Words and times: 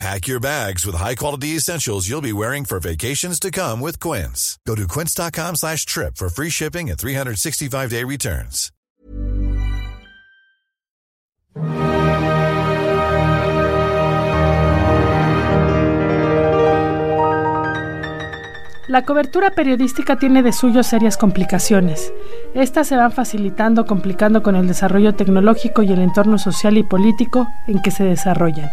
Pack 0.00 0.26
your 0.26 0.40
bags 0.40 0.84
with 0.84 0.96
high-quality 0.96 1.56
essentials 1.56 2.08
you'll 2.08 2.20
be 2.20 2.32
wearing 2.32 2.64
for 2.64 2.80
vacations 2.80 3.38
to 3.40 3.50
come 3.50 3.80
with 3.80 4.00
Quince. 4.00 4.58
Go 4.66 4.74
to 4.74 4.88
quince.com 4.88 5.56
slash 5.56 5.86
trip 5.86 6.16
for 6.16 6.28
free 6.28 6.50
shipping 6.50 6.90
and 6.90 6.98
365-day 6.98 8.04
returns. 8.04 8.70
La 18.86 19.02
cobertura 19.02 19.50
periodística 19.52 20.16
tiene 20.16 20.42
de 20.42 20.52
suyo 20.52 20.82
serias 20.82 21.16
complicaciones. 21.16 22.12
Estas 22.54 22.86
se 22.86 22.96
van 22.96 23.12
facilitando, 23.12 23.86
complicando 23.86 24.42
con 24.42 24.56
el 24.56 24.68
desarrollo 24.68 25.14
tecnológico 25.14 25.82
y 25.82 25.92
el 25.92 26.00
entorno 26.00 26.36
social 26.38 26.76
y 26.76 26.82
político 26.82 27.48
en 27.66 27.80
que 27.80 27.90
se 27.90 28.04
desarrollan. 28.04 28.70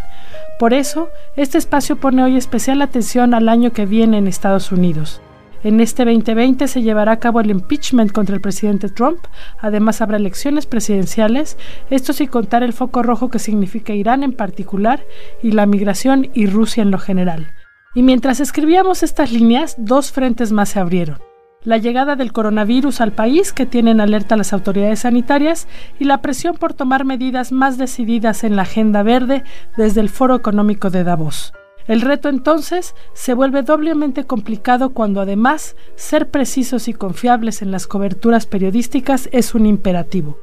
Por 0.62 0.76
eso, 0.76 1.10
este 1.38 1.58
espacio 1.58 1.96
pone 1.96 2.24
hoy 2.24 2.38
especial 2.38 2.84
atención 2.84 3.34
al 3.34 3.50
año 3.50 3.72
que 3.72 3.88
viene 3.88 4.20
en 4.20 4.28
Estados 4.28 4.72
Unidos. 4.72 5.20
En 5.64 5.80
este 5.80 6.06
2020 6.06 6.68
se 6.68 6.84
llevará 6.84 7.14
a 7.14 7.20
cabo 7.20 7.40
el 7.40 7.50
impeachment 7.50 8.12
contra 8.12 8.36
el 8.36 8.42
presidente 8.42 8.88
Trump. 8.88 9.26
Además 9.58 10.02
habrá 10.02 10.18
elecciones 10.18 10.68
presidenciales, 10.68 11.58
esto 11.90 12.14
sin 12.14 12.28
contar 12.28 12.62
el 12.62 12.74
foco 12.74 13.02
rojo 13.02 13.32
que 13.32 13.40
significa 13.40 13.94
Irán 13.94 14.22
en 14.22 14.34
particular 14.34 15.04
y 15.42 15.50
la 15.54 15.66
migración 15.66 16.30
y 16.36 16.46
Rusia 16.46 16.84
en 16.84 16.92
lo 16.92 17.00
general. 17.00 17.56
Y 17.96 18.04
mientras 18.04 18.40
escribíamos 18.40 19.02
estas 19.02 19.32
líneas, 19.32 19.74
dos 19.80 20.12
frentes 20.12 20.52
más 20.52 20.70
se 20.70 20.80
abrieron. 20.80 21.31
La 21.64 21.78
llegada 21.78 22.16
del 22.16 22.34
coronavirus 22.34 23.02
al 23.02 23.12
país, 23.12 23.54
que 23.54 23.68
tienen 23.68 24.02
alerta 24.02 24.36
las 24.36 24.52
autoridades 24.52 25.02
sanitarias, 25.02 25.68
y 26.00 26.06
la 26.06 26.22
presión 26.22 26.56
por 26.56 26.74
tomar 26.74 27.06
medidas 27.06 27.52
más 27.52 27.78
decididas 27.78 28.44
en 28.44 28.56
la 28.56 28.64
agenda 28.64 29.04
verde 29.04 29.44
desde 29.78 30.02
el 30.02 30.10
Foro 30.10 30.36
Económico 30.36 30.90
de 30.90 31.04
Davos. 31.04 31.54
El 31.88 32.02
reto 32.02 32.30
entonces 32.30 32.96
se 33.14 33.34
vuelve 33.34 33.64
doblemente 33.64 34.26
complicado 34.26 34.92
cuando 34.92 35.22
además 35.22 35.76
ser 35.96 36.30
precisos 36.30 36.88
y 36.88 36.94
confiables 36.94 37.62
en 37.62 37.72
las 37.72 37.86
coberturas 37.86 38.46
periodísticas 38.46 39.30
es 39.32 39.54
un 39.54 39.66
imperativo. 39.66 40.38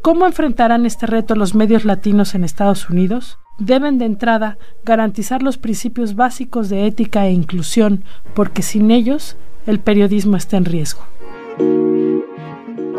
¿Cómo 0.00 0.26
enfrentarán 0.26 0.86
este 0.86 1.06
reto 1.06 1.34
los 1.34 1.54
medios 1.54 1.84
latinos 1.84 2.34
en 2.34 2.44
Estados 2.44 2.88
Unidos? 2.88 3.38
deben 3.58 3.98
de 3.98 4.06
entrada 4.06 4.58
garantizar 4.84 5.42
los 5.42 5.58
principios 5.58 6.14
básicos 6.14 6.68
de 6.68 6.86
ética 6.86 7.26
e 7.26 7.32
inclusión, 7.32 8.04
porque 8.34 8.62
sin 8.62 8.90
ellos 8.90 9.36
el 9.66 9.78
periodismo 9.78 10.36
está 10.36 10.56
en 10.56 10.64
riesgo. 10.64 11.02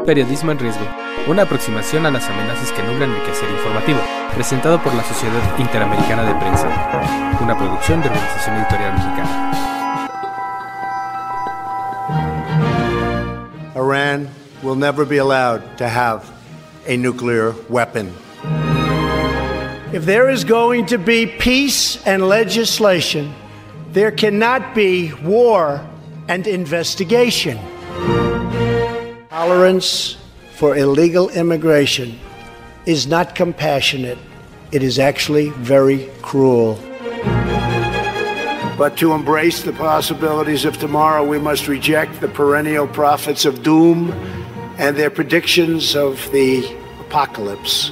Periodismo 0.06 0.52
en 0.52 0.60
riesgo, 0.60 0.86
una 1.28 1.44
aproximación 1.44 2.06
a 2.06 2.12
las 2.12 2.30
amenazas 2.30 2.72
que 2.72 2.84
nublan 2.84 3.12
el 3.12 3.22
quehacer 3.24 3.50
informativo, 3.50 4.00
presentado 4.34 4.82
por 4.82 4.94
la 4.94 5.04
Sociedad 5.04 5.42
Interamericana 5.58 6.24
de 6.24 6.36
Prensa, 6.36 6.68
una 7.42 7.58
producción 7.58 8.02
de 8.02 8.10
Organización 8.10 8.56
Editorial 8.58 8.94
Mexicana. 8.94 9.50
Iran 13.76 14.30
will 14.62 14.78
never 14.78 15.06
be 15.06 15.18
allowed 15.18 15.62
to 15.78 15.88
have 15.88 16.24
a 16.88 16.96
nuclear 16.96 17.54
weapon. 17.70 18.14
If 19.92 20.06
there 20.06 20.30
is 20.30 20.44
going 20.44 20.86
to 20.88 20.98
be 20.98 21.28
peace 21.28 22.02
and 22.06 22.28
legislation, 22.28 23.34
there 23.92 24.12
cannot 24.12 24.74
be 24.74 25.14
war 25.24 25.82
and 26.28 26.48
investigation. 26.48 27.60
Tolerance 29.30 30.18
for 30.56 30.78
illegal 30.78 31.30
immigration 31.30 32.20
is 32.86 33.08
not 33.08 33.36
compassionate, 33.36 34.18
it 34.72 34.84
is 34.84 35.00
actually 35.00 35.50
very 35.50 36.10
cruel. 36.22 36.80
But 38.78 38.98
to 38.98 39.14
embrace 39.14 39.62
the 39.62 39.74
possibilities 39.74 40.66
of 40.66 40.78
tomorrow, 40.78 41.26
we 41.26 41.38
must 41.38 41.68
reject 41.68 42.20
the 42.22 42.28
perennial 42.28 42.88
prophets 42.88 43.46
of 43.46 43.62
doom 43.62 44.12
and 44.78 44.98
their 44.98 45.12
predictions 45.12 45.96
of 45.96 46.30
the 46.32 46.66
apocalypse. 47.00 47.92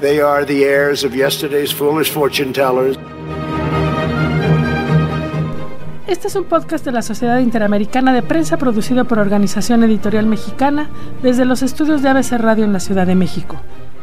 They 0.00 0.20
are 0.20 0.44
the 0.44 0.64
heirs 0.64 1.04
of 1.04 1.14
yesterday's 1.14 1.72
foolish 1.72 2.10
fortune 2.10 2.52
tellers. 2.52 2.96
Este 6.06 6.28
es 6.28 6.36
un 6.36 6.44
podcast 6.44 6.84
de 6.84 6.92
la 6.92 7.02
Sociedad 7.02 7.40
Interamericana 7.40 8.12
de 8.12 8.22
Prensa 8.22 8.58
producido 8.58 9.06
por 9.06 9.18
Organización 9.18 9.82
Editorial 9.82 10.26
Mexicana 10.26 10.88
desde 11.20 11.44
los 11.44 11.62
estudios 11.62 12.00
de 12.00 12.08
ABC 12.08 12.38
Radio 12.38 12.64
en 12.64 12.72
la 12.72 12.78
Ciudad 12.78 13.08
de 13.08 13.16
México. 13.16 13.56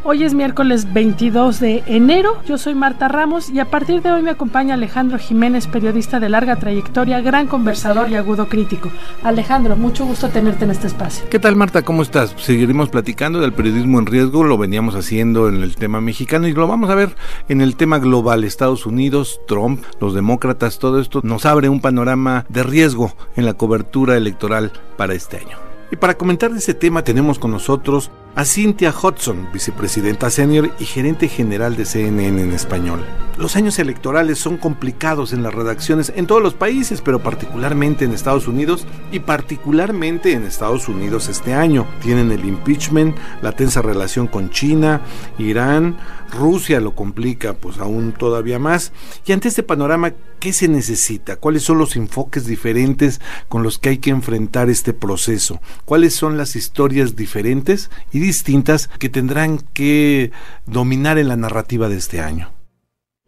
Hoy 0.05 0.25
es 0.25 0.33
miércoles 0.33 0.91
22 0.91 1.61
de 1.61 1.81
enero, 1.85 2.41
yo 2.45 2.57
soy 2.57 2.75
Marta 2.75 3.07
Ramos 3.07 3.49
y 3.49 3.61
a 3.61 3.71
partir 3.71 4.01
de 4.01 4.11
hoy 4.11 4.21
me 4.21 4.31
acompaña 4.31 4.73
Alejandro 4.73 5.17
Jiménez, 5.17 5.67
periodista 5.67 6.19
de 6.19 6.27
larga 6.27 6.57
trayectoria, 6.57 7.21
gran 7.21 7.47
conversador 7.47 8.09
y 8.09 8.15
agudo 8.15 8.49
crítico. 8.49 8.91
Alejandro, 9.23 9.77
mucho 9.77 10.05
gusto 10.05 10.27
tenerte 10.27 10.65
en 10.65 10.71
este 10.71 10.87
espacio. 10.87 11.23
¿Qué 11.29 11.39
tal 11.39 11.55
Marta? 11.55 11.83
¿Cómo 11.83 12.01
estás? 12.01 12.35
Seguiremos 12.37 12.89
platicando 12.89 13.39
del 13.39 13.53
periodismo 13.53 13.97
en 13.97 14.05
riesgo, 14.05 14.43
lo 14.43 14.57
veníamos 14.57 14.95
haciendo 14.95 15.47
en 15.47 15.63
el 15.63 15.77
tema 15.77 16.01
mexicano 16.01 16.49
y 16.49 16.53
lo 16.53 16.67
vamos 16.67 16.89
a 16.89 16.95
ver 16.95 17.15
en 17.47 17.61
el 17.61 17.77
tema 17.77 17.99
global, 17.99 18.43
Estados 18.43 18.85
Unidos, 18.85 19.39
Trump, 19.47 19.85
los 20.01 20.13
demócratas, 20.13 20.79
todo 20.79 20.99
esto 20.99 21.21
nos 21.23 21.45
abre 21.45 21.69
un 21.69 21.79
panorama 21.79 22.45
de 22.49 22.63
riesgo 22.63 23.13
en 23.37 23.45
la 23.45 23.53
cobertura 23.53 24.17
electoral 24.17 24.73
para 24.97 25.13
este 25.13 25.37
año. 25.37 25.57
Y 25.93 25.95
para 25.95 26.17
comentar 26.17 26.51
de 26.51 26.57
ese 26.57 26.73
tema 26.73 27.03
tenemos 27.03 27.39
con 27.39 27.51
nosotros 27.51 28.11
a 28.35 28.45
Cynthia 28.45 28.91
Hudson, 28.91 29.49
vicepresidenta 29.53 30.29
senior 30.29 30.71
y 30.79 30.85
gerente 30.85 31.27
general 31.27 31.75
de 31.75 31.85
CNN 31.85 32.41
en 32.41 32.51
español. 32.51 33.05
Los 33.37 33.55
años 33.55 33.79
electorales 33.79 34.37
son 34.37 34.57
complicados 34.57 35.33
en 35.33 35.41
las 35.41 35.53
redacciones 35.53 36.13
en 36.15 36.27
todos 36.27 36.41
los 36.41 36.53
países, 36.53 37.01
pero 37.01 37.19
particularmente 37.19 38.05
en 38.05 38.11
Estados 38.11 38.47
Unidos 38.47 38.85
y 39.11 39.19
particularmente 39.19 40.33
en 40.33 40.43
Estados 40.43 40.87
Unidos 40.87 41.29
este 41.29 41.53
año. 41.53 41.87
Tienen 42.01 42.31
el 42.31 42.45
impeachment, 42.45 43.17
la 43.41 43.51
tensa 43.51 43.81
relación 43.81 44.27
con 44.27 44.51
China, 44.51 45.01
Irán, 45.39 45.97
Rusia 46.33 46.79
lo 46.79 46.95
complica 46.95 47.53
pues 47.53 47.77
aún 47.79 48.11
todavía 48.11 48.59
más. 48.59 48.91
Y 49.25 49.31
ante 49.31 49.47
este 49.47 49.63
panorama, 49.63 50.13
¿qué 50.39 50.53
se 50.53 50.67
necesita? 50.67 51.37
¿Cuáles 51.37 51.63
son 51.63 51.77
los 51.77 51.95
enfoques 51.95 52.45
diferentes 52.45 53.21
con 53.47 53.63
los 53.63 53.77
que 53.77 53.89
hay 53.89 53.97
que 53.97 54.09
enfrentar 54.09 54.69
este 54.69 54.93
proceso? 54.93 55.61
¿Cuáles 55.85 56.15
son 56.15 56.37
las 56.37 56.55
historias 56.55 57.15
diferentes 57.15 57.89
y 58.11 58.19
distintas 58.23 58.87
que 58.87 59.09
tendrán 59.09 59.59
que 59.73 60.31
dominar 60.65 61.17
en 61.17 61.27
la 61.27 61.35
narrativa 61.35 61.89
de 61.89 61.97
este 61.97 62.19
año? 62.19 62.51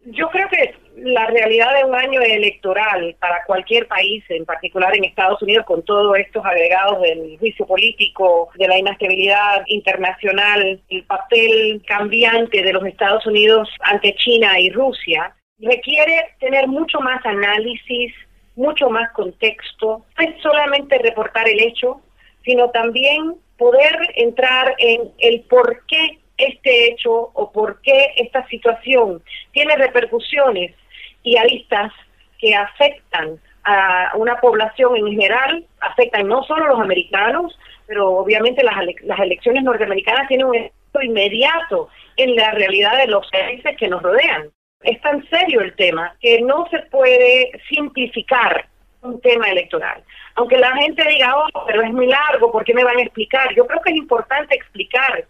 Yo 0.06 0.28
creo 0.30 0.48
que 0.48 0.74
la 0.96 1.26
realidad 1.26 1.68
de 1.76 1.84
un 1.84 1.94
año 1.94 2.20
electoral 2.20 3.14
para 3.20 3.44
cualquier 3.44 3.86
país, 3.86 4.24
en 4.28 4.44
particular 4.44 4.96
en 4.96 5.04
Estados 5.04 5.40
Unidos, 5.42 5.64
con 5.66 5.82
todos 5.84 6.18
estos 6.18 6.44
agregados 6.44 7.00
del 7.02 7.38
juicio 7.38 7.66
político, 7.66 8.48
de 8.56 8.66
la 8.66 8.78
inestabilidad 8.78 9.62
internacional, 9.66 10.80
el 10.88 11.04
papel 11.04 11.82
cambiante 11.86 12.62
de 12.62 12.72
los 12.72 12.84
Estados 12.86 13.26
Unidos 13.26 13.68
ante 13.82 14.14
China 14.14 14.58
y 14.58 14.70
Rusia, 14.70 15.34
requiere 15.58 16.34
tener 16.40 16.66
mucho 16.66 17.00
más 17.00 17.24
análisis, 17.24 18.12
mucho 18.56 18.90
más 18.90 19.12
contexto, 19.12 20.04
no 20.18 20.24
es 20.26 20.42
solamente 20.42 20.98
reportar 20.98 21.48
el 21.48 21.60
hecho, 21.60 22.00
sino 22.44 22.70
también 22.70 23.34
poder 23.58 23.96
entrar 24.14 24.74
en 24.78 25.12
el 25.18 25.42
por 25.42 25.84
qué 25.86 26.18
este 26.36 26.88
hecho 26.88 27.30
o 27.32 27.50
por 27.52 27.80
qué 27.80 28.12
esta 28.16 28.46
situación 28.48 29.22
tiene 29.52 29.76
repercusiones 29.76 30.74
y 31.22 31.36
aristas 31.36 31.92
que 32.38 32.54
afectan 32.54 33.40
a 33.64 34.12
una 34.14 34.40
población 34.40 34.96
en 34.96 35.06
general, 35.08 35.64
afectan 35.80 36.28
no 36.28 36.44
solo 36.44 36.66
a 36.66 36.68
los 36.68 36.80
americanos, 36.80 37.58
pero 37.86 38.12
obviamente 38.12 38.62
las, 38.62 38.74
las 39.02 39.18
elecciones 39.18 39.64
norteamericanas 39.64 40.28
tienen 40.28 40.46
un 40.46 40.54
efecto 40.54 41.02
inmediato 41.02 41.88
en 42.16 42.36
la 42.36 42.52
realidad 42.52 42.96
de 42.98 43.08
los 43.08 43.28
países 43.30 43.76
que 43.76 43.88
nos 43.88 44.02
rodean. 44.02 44.50
Es 44.82 45.00
tan 45.00 45.26
serio 45.28 45.62
el 45.62 45.74
tema 45.74 46.14
que 46.20 46.40
no 46.42 46.68
se 46.70 46.78
puede 46.90 47.50
simplificar 47.68 48.68
un 49.02 49.20
tema 49.20 49.48
electoral. 49.50 50.02
Aunque 50.36 50.58
la 50.58 50.74
gente 50.76 51.02
diga, 51.08 51.34
oh, 51.34 51.64
pero 51.66 51.82
es 51.82 51.92
muy 51.92 52.06
largo, 52.06 52.52
¿por 52.52 52.64
qué 52.64 52.74
me 52.74 52.84
van 52.84 52.98
a 52.98 53.02
explicar? 53.02 53.54
Yo 53.54 53.66
creo 53.66 53.80
que 53.80 53.90
es 53.90 53.96
importante 53.96 54.54
explicar 54.54 55.24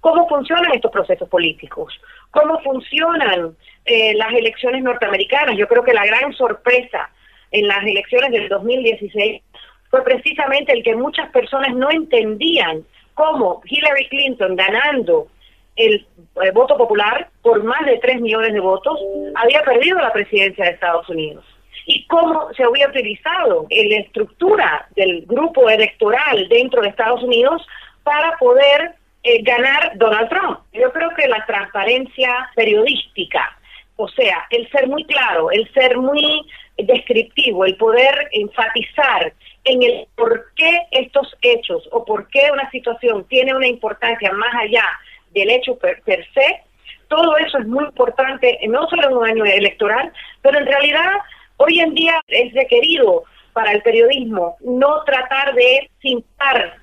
cómo 0.00 0.28
funcionan 0.28 0.72
estos 0.74 0.90
procesos 0.90 1.28
políticos, 1.28 1.98
cómo 2.30 2.60
funcionan 2.60 3.56
eh, 3.86 4.14
las 4.14 4.32
elecciones 4.32 4.82
norteamericanas. 4.82 5.56
Yo 5.56 5.66
creo 5.66 5.82
que 5.82 5.94
la 5.94 6.04
gran 6.04 6.32
sorpresa 6.34 7.10
en 7.50 7.68
las 7.68 7.82
elecciones 7.84 8.30
del 8.32 8.48
2016 8.48 9.42
fue 9.90 10.04
precisamente 10.04 10.72
el 10.72 10.82
que 10.82 10.94
muchas 10.94 11.30
personas 11.30 11.74
no 11.74 11.90
entendían 11.90 12.84
cómo 13.14 13.62
Hillary 13.64 14.08
Clinton 14.08 14.56
ganando 14.56 15.28
el 15.76 16.06
eh, 16.42 16.50
voto 16.52 16.76
popular 16.76 17.28
por 17.42 17.62
más 17.64 17.84
de 17.86 17.98
3 17.98 18.20
millones 18.20 18.52
de 18.52 18.60
votos 18.60 19.00
había 19.34 19.62
perdido 19.62 19.98
la 19.98 20.12
presidencia 20.12 20.64
de 20.64 20.72
Estados 20.72 21.08
Unidos 21.08 21.44
y 21.90 22.06
cómo 22.06 22.52
se 22.54 22.62
había 22.62 22.88
utilizado 22.88 23.66
la 23.68 23.96
estructura 23.96 24.86
del 24.94 25.24
grupo 25.26 25.68
electoral 25.68 26.48
dentro 26.48 26.82
de 26.82 26.88
Estados 26.88 27.20
Unidos 27.24 27.66
para 28.04 28.36
poder 28.38 28.94
eh, 29.24 29.42
ganar 29.42 29.92
Donald 29.96 30.28
Trump. 30.28 30.60
Yo 30.72 30.92
creo 30.92 31.10
que 31.16 31.26
la 31.26 31.44
transparencia 31.46 32.48
periodística, 32.54 33.58
o 33.96 34.06
sea, 34.06 34.46
el 34.50 34.70
ser 34.70 34.86
muy 34.86 35.04
claro, 35.04 35.50
el 35.50 35.68
ser 35.72 35.98
muy 35.98 36.46
descriptivo, 36.78 37.64
el 37.64 37.76
poder 37.76 38.28
enfatizar 38.30 39.32
en 39.64 39.82
el 39.82 40.06
por 40.14 40.46
qué 40.54 40.82
estos 40.92 41.36
hechos 41.42 41.88
o 41.90 42.04
por 42.04 42.28
qué 42.28 42.50
una 42.52 42.70
situación 42.70 43.24
tiene 43.24 43.52
una 43.52 43.66
importancia 43.66 44.32
más 44.32 44.54
allá 44.62 44.84
del 45.32 45.50
hecho 45.50 45.76
per 45.76 46.00
se, 46.04 46.62
todo 47.08 47.36
eso 47.38 47.58
es 47.58 47.66
muy 47.66 47.84
importante, 47.84 48.60
no 48.68 48.88
solo 48.88 49.08
en 49.08 49.16
un 49.16 49.26
año 49.26 49.44
electoral, 49.44 50.12
pero 50.40 50.58
en 50.58 50.66
realidad 50.66 51.18
hoy 51.60 51.80
en 51.80 51.94
día 51.94 52.20
es 52.28 52.52
requerido 52.54 53.24
para 53.52 53.72
el 53.72 53.82
periodismo 53.82 54.56
no 54.60 55.02
tratar 55.04 55.54
de 55.54 55.90
cintar 56.00 56.78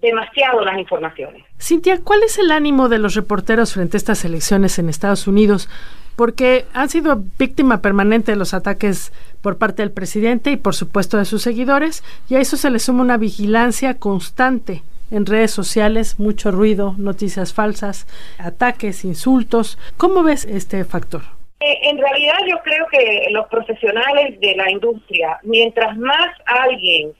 demasiado 0.00 0.64
las 0.64 0.78
informaciones. 0.78 1.44
Cintia, 1.58 2.00
¿cuál 2.02 2.22
es 2.24 2.38
el 2.38 2.50
ánimo 2.50 2.88
de 2.88 2.98
los 2.98 3.14
reporteros 3.14 3.72
frente 3.72 3.96
a 3.96 3.98
estas 3.98 4.24
elecciones 4.24 4.78
en 4.78 4.88
Estados 4.88 5.26
Unidos? 5.26 5.68
Porque 6.16 6.66
han 6.74 6.90
sido 6.90 7.22
víctima 7.38 7.80
permanente 7.80 8.32
de 8.32 8.36
los 8.36 8.52
ataques 8.52 9.12
por 9.40 9.58
parte 9.58 9.82
del 9.82 9.92
presidente 9.92 10.50
y 10.50 10.56
por 10.56 10.74
supuesto 10.74 11.16
de 11.16 11.24
sus 11.24 11.42
seguidores, 11.42 12.02
y 12.28 12.34
a 12.34 12.40
eso 12.40 12.56
se 12.56 12.70
le 12.70 12.80
suma 12.80 13.02
una 13.02 13.16
vigilancia 13.16 13.98
constante 13.98 14.82
en 15.10 15.24
redes 15.24 15.52
sociales, 15.52 16.18
mucho 16.18 16.50
ruido, 16.50 16.94
noticias 16.98 17.54
falsas, 17.54 18.06
ataques, 18.38 19.04
insultos. 19.04 19.78
¿Cómo 19.96 20.22
ves 20.22 20.44
este 20.44 20.84
factor? 20.84 21.22
Eh, 21.64 21.78
en 21.82 21.98
realidad 21.98 22.38
yo 22.48 22.58
creo 22.64 22.86
que 22.88 23.28
los 23.30 23.46
profesionales 23.46 24.40
de 24.40 24.56
la 24.56 24.68
industria, 24.68 25.38
mientras 25.44 25.96
más 25.96 26.36
alguien 26.44 27.12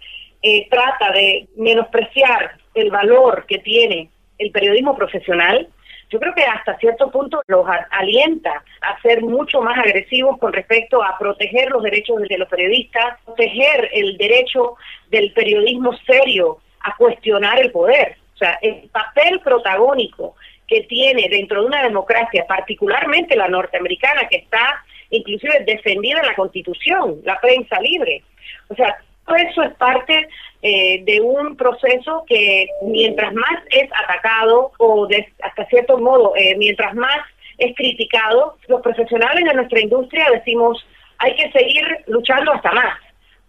eh, 0.42 0.68
trata 0.68 1.12
de 1.12 1.46
menospreciar 1.56 2.56
el 2.74 2.90
valor 2.90 3.46
que 3.46 3.58
tiene 3.58 4.10
el 4.38 4.50
periodismo 4.50 4.96
profesional, 4.96 5.68
yo 6.10 6.18
creo 6.18 6.34
que 6.34 6.42
hasta 6.42 6.76
cierto 6.78 7.08
punto 7.12 7.40
los 7.46 7.64
alienta 7.90 8.64
a 8.80 9.00
ser 9.00 9.22
mucho 9.22 9.62
más 9.62 9.78
agresivos 9.78 10.38
con 10.38 10.52
respecto 10.52 11.04
a 11.04 11.16
proteger 11.18 11.70
los 11.70 11.84
derechos 11.84 12.20
de 12.28 12.36
los 12.36 12.48
periodistas, 12.48 13.20
proteger 13.24 13.90
el 13.92 14.16
derecho 14.18 14.74
del 15.08 15.32
periodismo 15.34 15.92
serio 16.04 16.58
a 16.80 16.96
cuestionar 16.96 17.60
el 17.60 17.70
poder. 17.70 18.16
O 18.34 18.38
sea, 18.38 18.58
el 18.60 18.90
papel 18.90 19.38
protagónico 19.38 20.34
que 20.68 20.82
tiene 20.82 21.28
dentro 21.28 21.60
de 21.60 21.66
una 21.66 21.82
democracia, 21.82 22.46
particularmente 22.46 23.36
la 23.36 23.48
norteamericana, 23.48 24.28
que 24.28 24.36
está 24.36 24.84
inclusive 25.10 25.64
defendida 25.66 26.20
en 26.20 26.26
la 26.26 26.34
Constitución, 26.34 27.20
la 27.24 27.38
prensa 27.40 27.80
libre. 27.80 28.22
O 28.68 28.74
sea, 28.74 28.96
todo 29.26 29.36
eso 29.36 29.62
es 29.62 29.74
parte 29.74 30.28
eh, 30.62 31.02
de 31.04 31.20
un 31.20 31.56
proceso 31.56 32.24
que 32.26 32.66
mientras 32.82 33.32
más 33.34 33.62
es 33.70 33.88
atacado 33.92 34.72
o 34.78 35.06
hasta 35.42 35.66
cierto 35.66 35.98
modo, 35.98 36.34
eh, 36.36 36.56
mientras 36.56 36.94
más 36.94 37.20
es 37.58 37.74
criticado, 37.76 38.56
los 38.68 38.80
profesionales 38.80 39.44
de 39.44 39.54
nuestra 39.54 39.80
industria 39.80 40.26
decimos 40.32 40.84
hay 41.18 41.36
que 41.36 41.52
seguir 41.52 41.84
luchando 42.06 42.52
hasta 42.52 42.72
más. 42.72 42.98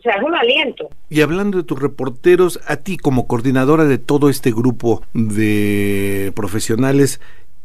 O 0.04 0.10
sea, 0.10 0.16
es 0.16 0.24
un 0.24 0.36
aliento. 0.36 0.90
Y 1.10 1.22
hablando 1.22 1.58
de 1.58 1.64
tus 1.64 1.82
reporteros, 1.82 2.60
a 2.68 2.78
ti 2.78 2.98
como 2.98 3.26
coordinadora 3.26 3.86
de 3.86 3.98
todo 3.98 4.30
este 4.30 4.52
grupo 4.52 5.02
de 5.14 6.34
profesionales, 6.36 7.22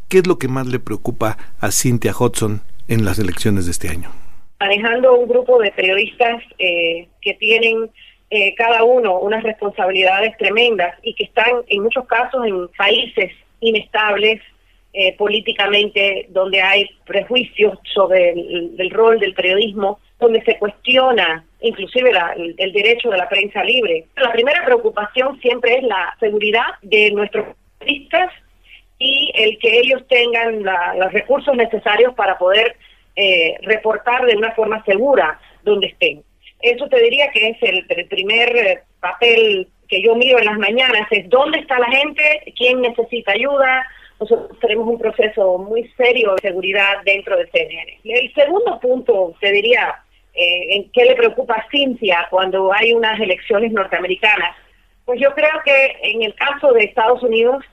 ¿qué 0.08 0.18
es 0.18 0.26
lo 0.28 0.38
que 0.38 0.46
más 0.46 0.68
le 0.68 0.78
preocupa 0.78 1.36
a 1.60 1.72
Cynthia 1.72 2.12
Hudson 2.18 2.60
en 2.86 3.04
las 3.04 3.18
elecciones 3.18 3.64
de 3.64 3.72
este 3.72 3.88
año? 3.88 4.10
manejando 4.60 5.14
un 5.14 5.28
grupo 5.28 5.58
de 5.60 5.70
periodistas 5.72 6.42
eh, 6.58 7.08
que 7.20 7.34
tienen 7.34 7.90
eh, 8.30 8.54
cada 8.56 8.84
uno 8.84 9.18
unas 9.18 9.42
responsabilidades 9.42 10.36
tremendas 10.36 10.96
y 11.02 11.14
que 11.14 11.24
están 11.24 11.62
en 11.68 11.82
muchos 11.82 12.06
casos 12.06 12.44
en 12.46 12.68
países 12.76 13.32
inestables 13.60 14.40
eh, 14.92 15.16
políticamente, 15.16 16.26
donde 16.30 16.60
hay 16.60 16.88
prejuicios 17.06 17.78
sobre 17.94 18.30
el, 18.30 18.90
rol 18.90 19.20
del 19.20 19.34
periodismo, 19.34 20.00
donde 20.18 20.42
se 20.42 20.58
cuestiona 20.58 21.44
inclusive 21.60 22.12
el, 22.58 22.72
derecho 22.72 23.10
de 23.10 23.16
la 23.16 23.28
prensa 23.28 23.62
libre. 23.64 24.06
La 24.16 24.32
primera 24.32 24.64
preocupación 24.64 25.40
siempre 25.40 25.76
es 25.76 25.82
la 25.82 26.14
seguridad 26.20 26.66
de 26.82 27.10
nuestros 27.10 27.46
periodistas 27.78 28.32
y 28.98 29.30
el 29.34 29.58
que 29.58 29.78
ellos 29.78 30.02
tengan 30.08 30.62
los 30.62 31.12
recursos 31.12 31.54
necesarios 31.56 32.14
para 32.14 32.38
poder 32.38 32.76
eh, 33.16 33.56
reportar 33.62 34.24
de 34.26 34.36
una 34.36 34.52
forma 34.52 34.84
segura 34.84 35.40
donde 35.62 35.88
estén. 35.88 36.22
Eso 36.60 36.88
te 36.88 37.00
diría 37.00 37.30
que 37.30 37.50
es 37.50 37.56
el, 37.62 37.86
primer 38.08 38.56
eh, 38.56 38.82
papel 39.00 39.68
que 39.88 40.02
yo 40.02 40.16
miro 40.16 40.38
en 40.38 40.46
las 40.46 40.58
mañanas, 40.58 41.06
es 41.10 41.28
dónde 41.28 41.60
está 41.60 41.78
la 41.78 41.90
gente, 41.90 42.52
quién 42.56 42.80
necesita 42.80 43.32
ayuda. 43.32 43.86
Nosotros 44.20 44.58
tenemos 44.60 44.88
un 44.88 44.98
proceso 44.98 45.58
muy 45.58 45.88
serio 45.96 46.34
de 46.34 46.48
seguridad 46.48 47.02
dentro 47.04 47.36
de 47.36 47.48
CNN. 47.50 48.00
El 48.04 48.34
segundo 48.34 48.78
punto, 48.80 49.34
te 49.40 49.52
diría, 49.52 50.02
eh, 50.34 50.76
en 50.76 50.90
qué 50.92 51.04
le 51.04 51.16
preocupa 51.16 51.54
a 51.54 51.66
Cintia 51.70 52.26
cuando 52.30 52.72
hay 52.72 52.92
unas 52.92 53.18
elecciones 53.20 53.72
norteamericanas. 53.72 54.56
Pues 55.04 55.20
yo 55.20 55.34
creo 55.34 55.62
que 55.64 55.96
en 56.02 56.22
el 56.22 56.34
caso 56.34 56.72
de 56.72 56.84
Estados 56.84 57.22
Unidos, 57.22 57.64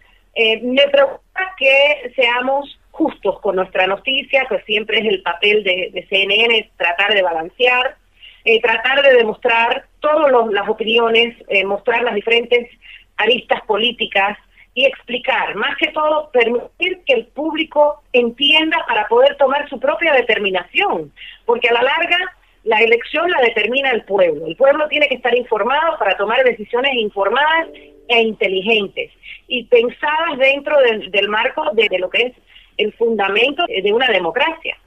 me 0.62 0.86
preocupa 0.90 1.56
que 1.58 2.12
seamos 2.14 2.78
justos 2.96 3.40
con 3.42 3.58
nuestra 3.58 3.88
noticia, 3.88 4.46
que 4.48 4.60
siempre 4.62 5.00
es 5.00 5.06
el 5.06 5.22
papel 5.22 5.64
de, 5.64 6.06
CNN, 6.10 6.72
tratar 6.78 7.14
de 7.14 7.22
balancear, 7.22 7.98
eh, 8.46 8.62
tratar 8.62 9.02
de 9.02 9.14
demostrar 9.16 9.86
todas 10.00 10.32
las 10.52 10.70
opiniones, 10.70 11.36
eh, 11.50 11.66
mostrar 11.66 12.04
las 12.04 12.16
diferentes 12.16 12.70
aristas 13.18 13.62
políticas 13.66 14.38
y 14.74 14.86
explicar, 14.86 15.56
más 15.56 15.76
que 15.78 15.88
todo, 15.88 16.30
permitir 16.32 17.02
que 17.06 17.14
el 17.14 17.28
público 17.28 18.02
entienda 18.14 18.78
para 18.88 19.08
poder 19.08 19.36
tomar 19.38 19.68
su 19.70 19.80
propia 19.80 20.14
determinación, 20.14 21.12
porque 21.46 21.70
a 21.70 21.74
la 21.74 21.82
larga 21.82 22.18
la 22.66 22.80
elección 22.80 23.30
la 23.30 23.42
determina 23.42 23.92
el 23.92 24.04
pueblo. 24.04 24.48
El 24.48 24.56
pueblo 24.56 24.88
tiene 24.88 25.08
que 25.08 25.16
estar 25.16 25.36
informado 25.38 25.98
para 26.00 26.18
tomar 26.18 26.44
decisiones 26.44 26.94
informadas 26.96 27.70
e 28.08 28.22
inteligentes 28.22 29.12
y 29.48 29.66
pensadas 29.66 30.38
dentro 30.40 30.76
del 31.12 31.30
marco 31.30 31.64
de, 31.74 31.88
lo 32.00 32.10
que 32.10 32.24
es 32.24 32.34
el 32.78 32.92
fundamento 32.94 33.64
de 33.68 33.94
una 33.94 34.08
democracia. 34.08 34.78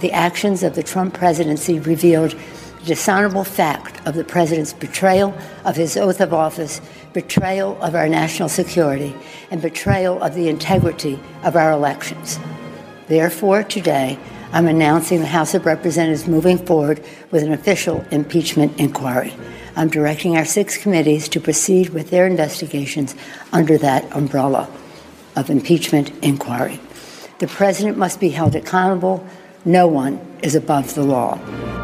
The 0.00 0.12
actions 0.12 0.62
of 0.62 0.74
the 0.74 0.82
Trump 0.82 1.14
presidency 1.14 1.80
revealed 1.80 2.36
the 2.80 2.94
dishonorable 2.94 3.44
fact 3.44 4.06
of 4.06 4.14
the 4.14 4.24
president's 4.24 4.72
betrayal 4.72 5.34
of 5.64 5.76
his 5.76 5.96
oath 5.96 6.20
of 6.20 6.32
office, 6.32 6.80
betrayal 7.14 7.80
of 7.80 7.94
our 7.94 8.08
national 8.08 8.50
security, 8.50 9.16
and 9.50 9.62
betrayal 9.62 10.22
of 10.22 10.34
the 10.34 10.48
integrity 10.48 11.18
of 11.44 11.56
our 11.56 11.72
elections. 11.72 12.38
Therefore, 13.06 13.62
today, 13.62 14.18
I'm 14.52 14.66
announcing 14.66 15.20
the 15.20 15.26
House 15.26 15.54
of 15.54 15.64
Representatives 15.64 16.26
moving 16.26 16.58
forward 16.58 17.02
with 17.30 17.42
an 17.42 17.52
official 17.52 18.04
impeachment 18.10 18.78
inquiry. 18.78 19.32
I'm 19.76 19.88
directing 19.88 20.36
our 20.36 20.44
six 20.44 20.76
committees 20.76 21.28
to 21.30 21.40
proceed 21.40 21.88
with 21.90 22.10
their 22.10 22.26
investigations 22.26 23.14
under 23.52 23.78
that 23.78 24.04
umbrella 24.14 24.68
of 25.36 25.50
impeachment 25.50 26.12
inquiry. 26.22 26.78
The 27.38 27.48
president 27.48 27.98
must 27.98 28.20
be 28.20 28.28
held 28.28 28.54
accountable. 28.54 29.26
No 29.64 29.88
one 29.88 30.20
is 30.42 30.54
above 30.54 30.94
the 30.94 31.02
law. 31.02 31.83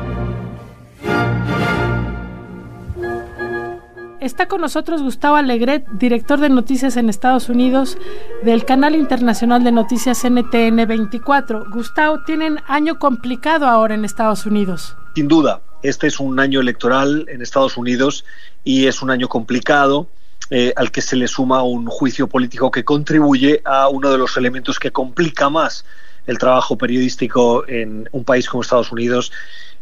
Está 4.21 4.49
con 4.49 4.61
nosotros 4.61 5.01
Gustavo 5.01 5.37
Alegret, 5.37 5.89
director 5.93 6.39
de 6.41 6.51
noticias 6.51 6.99
en 6.99 7.09
Estados 7.09 7.49
Unidos 7.49 7.97
del 8.43 8.67
canal 8.67 8.95
internacional 8.95 9.65
de 9.65 9.73
noticias 9.73 10.23
NTN 10.25 10.87
24. 10.87 11.65
Gustavo, 11.73 12.23
tienen 12.27 12.59
año 12.67 12.99
complicado 12.99 13.67
ahora 13.67 13.95
en 13.95 14.05
Estados 14.05 14.45
Unidos. 14.45 14.95
Sin 15.15 15.27
duda, 15.27 15.63
este 15.83 16.07
es 16.07 16.21
un 16.21 16.39
año 16.39 16.61
electoral 16.61 17.25
en 17.31 17.41
Estados 17.41 17.79
Unidos 17.79 18.27
y 18.63 18.89
es 18.89 19.01
un 19.01 19.11
año 19.11 19.27
complicado. 19.27 20.07
Eh, 20.53 20.73
al 20.75 20.91
que 20.91 21.01
se 21.01 21.15
le 21.15 21.29
suma 21.29 21.63
un 21.63 21.87
juicio 21.87 22.27
político 22.27 22.73
que 22.73 22.85
contribuye 22.85 23.63
a 23.65 23.89
uno 23.89 24.11
de 24.11 24.19
los 24.19 24.37
elementos 24.37 24.81
que 24.81 24.91
complica 24.91 25.49
más 25.49 25.85
el 26.27 26.39
trabajo 26.39 26.77
periodístico 26.77 27.65
en 27.69 28.09
un 28.11 28.25
país 28.25 28.49
como 28.49 28.63
Estados 28.63 28.91
Unidos 28.91 29.31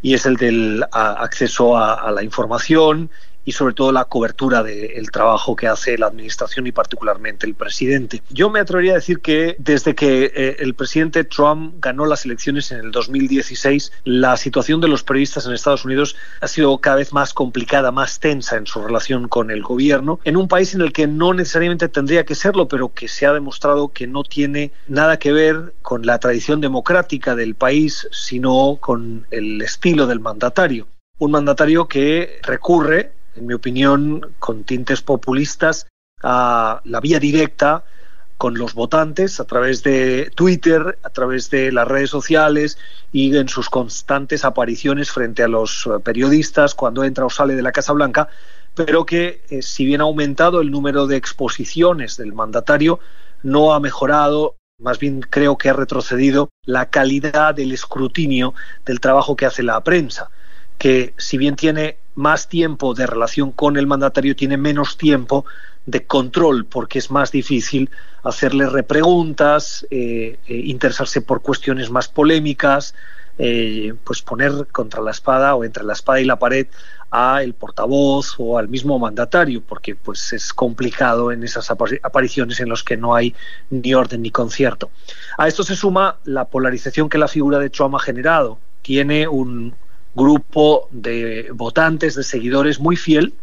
y 0.03 0.15
es 0.15 0.27
el 0.27 0.37
del 0.37 0.85
acceso 0.93 1.77
a, 1.77 2.11
la 2.13 2.23
información 2.23 3.11
y 3.49 3.53
sobre 3.53 3.73
todo 3.73 3.93
la 3.93 4.05
cobertura 4.05 4.63
del 4.63 5.11
trabajo 5.11 5.57
que 5.57 5.69
hace 5.69 5.97
la 5.97 6.09
administración 6.09 6.67
y 6.67 6.73
particularmente 6.73 7.47
el 7.47 7.55
presidente. 7.55 8.23
Yo 8.29 8.51
me 8.51 8.61
atrevería 8.61 8.93
a 8.93 8.97
decir 8.97 9.21
que 9.21 9.57
desde 9.59 9.95
que 9.95 10.31
eh, 10.35 10.57
el 10.59 10.75
presidente 10.75 11.25
Trump 11.25 11.77
ganó 11.79 12.05
las 12.05 12.27
elecciones 12.27 12.71
en 12.73 12.81
el 12.81 12.91
2016, 12.91 13.91
la 14.05 14.37
situación 14.37 14.83
de 14.83 14.89
los 14.89 15.03
periodistas 15.03 15.47
en 15.47 15.55
Estados 15.55 15.87
Unidos 15.87 16.15
ha 16.43 16.47
sido 16.47 16.77
cada 16.77 16.97
vez 16.97 17.15
más 17.15 17.33
complicada, 17.33 17.91
más 17.91 18.21
tensa 18.21 18.59
en 18.59 18.67
su 18.67 18.83
relación 18.83 19.29
con 19.29 19.51
el 19.51 19.63
gobierno, 19.63 20.21
en 20.25 20.37
un 20.37 20.47
país 20.47 20.75
en 20.75 20.83
el 20.83 20.93
que 20.93 21.07
no 21.07 21.33
necesariamente 21.33 21.89
tendría 21.89 22.27
que 22.27 22.35
serlo, 22.35 22.69
pero 22.69 22.93
que 22.93 23.09
se 23.09 23.25
ha 23.25 23.33
demostrado 23.33 23.89
que 23.89 24.07
no 24.07 24.25
tiene 24.25 24.73
nada 24.89 25.19
que 25.19 25.33
ver 25.33 25.73
con 25.81 26.05
la 26.05 26.19
tradición 26.19 26.61
democrática 26.61 27.35
del 27.35 27.55
país, 27.55 28.09
sino 28.13 28.77
con 28.79 29.27
el 29.31 29.63
estilo 29.63 30.07
del 30.07 30.21
mandatario. 30.21 30.87
Un 31.17 31.31
mandatario 31.31 31.89
que 31.89 32.39
recurre 32.43 33.18
en 33.39 33.47
mi 33.47 33.55
opinión, 33.55 34.35
con 34.39 34.65
tintes 34.65 35.03
populistas 35.03 35.87
a 36.23 36.81
la 36.85 37.01
vía 37.01 37.19
directa 37.19 37.85
con 38.37 38.57
los 38.57 38.75
votantes 38.75 39.41
a 39.41 39.45
través 39.45 39.83
de 39.83 40.31
Twitter, 40.35 40.99
a 41.03 41.11
través 41.11 41.51
de 41.51 41.73
las 41.73 41.89
redes 41.89 42.11
sociales 42.11 42.79
y 43.13 43.37
en 43.37 43.49
sus 43.49 43.69
constantes 43.69 44.45
apariciones 44.45 45.11
frente 45.11 45.43
a 45.43 45.49
los 45.49 45.87
eh, 45.87 45.99
periodistas 46.03 46.75
cuando 46.75 47.03
entra 47.03 47.27
o 47.27 47.31
sale 47.31 47.57
de 47.57 47.63
la 47.63 47.73
Casa 47.73 47.93
Blanca, 47.93 48.29
pero 48.77 49.05
que 49.05 49.43
eh, 49.51 49.63
si 49.63 49.85
bien 49.85 50.01
ha 50.01 50.05
aumentado 50.05 50.61
el 50.61 50.71
número 50.71 51.09
de 51.09 51.17
exposiciones 51.17 52.17
del 52.17 52.33
mandatario, 52.33 53.01
no 53.43 53.73
ha 53.75 53.81
mejorado, 53.81 54.55
más 54.81 55.01
bien 55.01 55.21
creo 55.21 55.59
que 55.59 55.69
ha 55.69 55.73
retrocedido 55.73 56.49
la 56.65 56.91
calidad 56.91 57.57
del 57.57 57.73
escrutinio 57.73 58.55
del 58.87 59.01
trabajo 59.01 59.35
que 59.35 59.47
hace 59.47 59.65
la 59.65 59.83
prensa 59.83 60.31
que 60.79 61.13
si 61.19 61.37
bien 61.37 61.57
tiene 61.57 61.99
más 62.19 62.49
tiempo 62.49 62.95
de 62.95 63.07
relación 63.07 63.53
con 63.53 63.77
el 63.77 63.87
mandatario, 63.87 64.35
tiene 64.35 64.57
menos 64.57 64.99
tiempo 64.99 65.45
de 65.87 66.05
control, 66.05 66.67
porque 66.67 66.99
es 66.99 67.13
más 67.13 67.31
difícil 67.31 67.91
hacerle 68.25 68.69
repreguntas, 68.69 69.87
eh, 69.91 70.37
eh, 70.49 70.55
interesarse 70.65 71.23
por 71.23 71.43
cuestiones 71.43 71.91
más 71.91 72.09
polémicas, 72.09 72.97
eh, 73.39 73.95
pues 74.03 74.21
poner 74.23 74.67
contra 74.73 75.01
la 75.01 75.13
espada 75.13 75.55
o 75.55 75.63
entre 75.63 75.85
la 75.85 75.93
espada 75.93 76.21
y 76.21 76.25
la 76.25 76.41
pared 76.41 76.67
a 77.13 77.45
el 77.45 77.55
portavoz 77.55 78.35
o 78.39 78.59
al 78.59 78.69
mismo 78.69 78.99
mandatario, 78.99 79.63
porque 79.63 79.95
pues 79.95 80.33
es 80.33 80.53
complicado 80.53 81.31
en 81.31 81.45
esas 81.45 81.71
apariciones 81.71 82.59
en 82.59 82.69
las 82.69 82.83
que 82.83 82.97
no 82.97 83.15
hay 83.15 83.33
ni 83.71 83.95
orden 83.95 84.23
ni 84.23 84.33
concierto. 84.33 84.91
A 85.39 85.47
esto 85.47 85.63
se 85.63 85.77
suma 85.77 86.17
la 86.25 86.47
polarización 86.47 87.09
que 87.09 87.17
la 87.17 87.29
figura 87.29 87.61
de 87.61 87.71
Trump 87.71 87.95
ha 87.95 88.01
generado. 88.01 88.59
Tiene 88.83 89.29
un, 89.29 89.73
grupo 90.15 90.89
de 90.91 91.49
votantes, 91.53 92.15
de 92.15 92.23
seguidores 92.23 92.81
muy 92.81 92.97
fiel, 92.97 93.35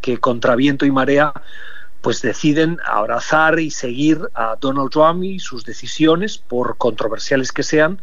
que 0.00 0.18
contra 0.18 0.56
viento 0.56 0.84
y 0.86 0.90
marea 0.90 1.32
pues 2.02 2.20
deciden 2.20 2.78
abrazar 2.84 3.60
y 3.60 3.70
seguir 3.70 4.20
a 4.34 4.56
Donald 4.60 4.90
Trump 4.90 5.22
y 5.22 5.38
sus 5.38 5.64
decisiones, 5.64 6.36
por 6.36 6.76
controversiales 6.76 7.52
que 7.52 7.62
sean, 7.62 8.00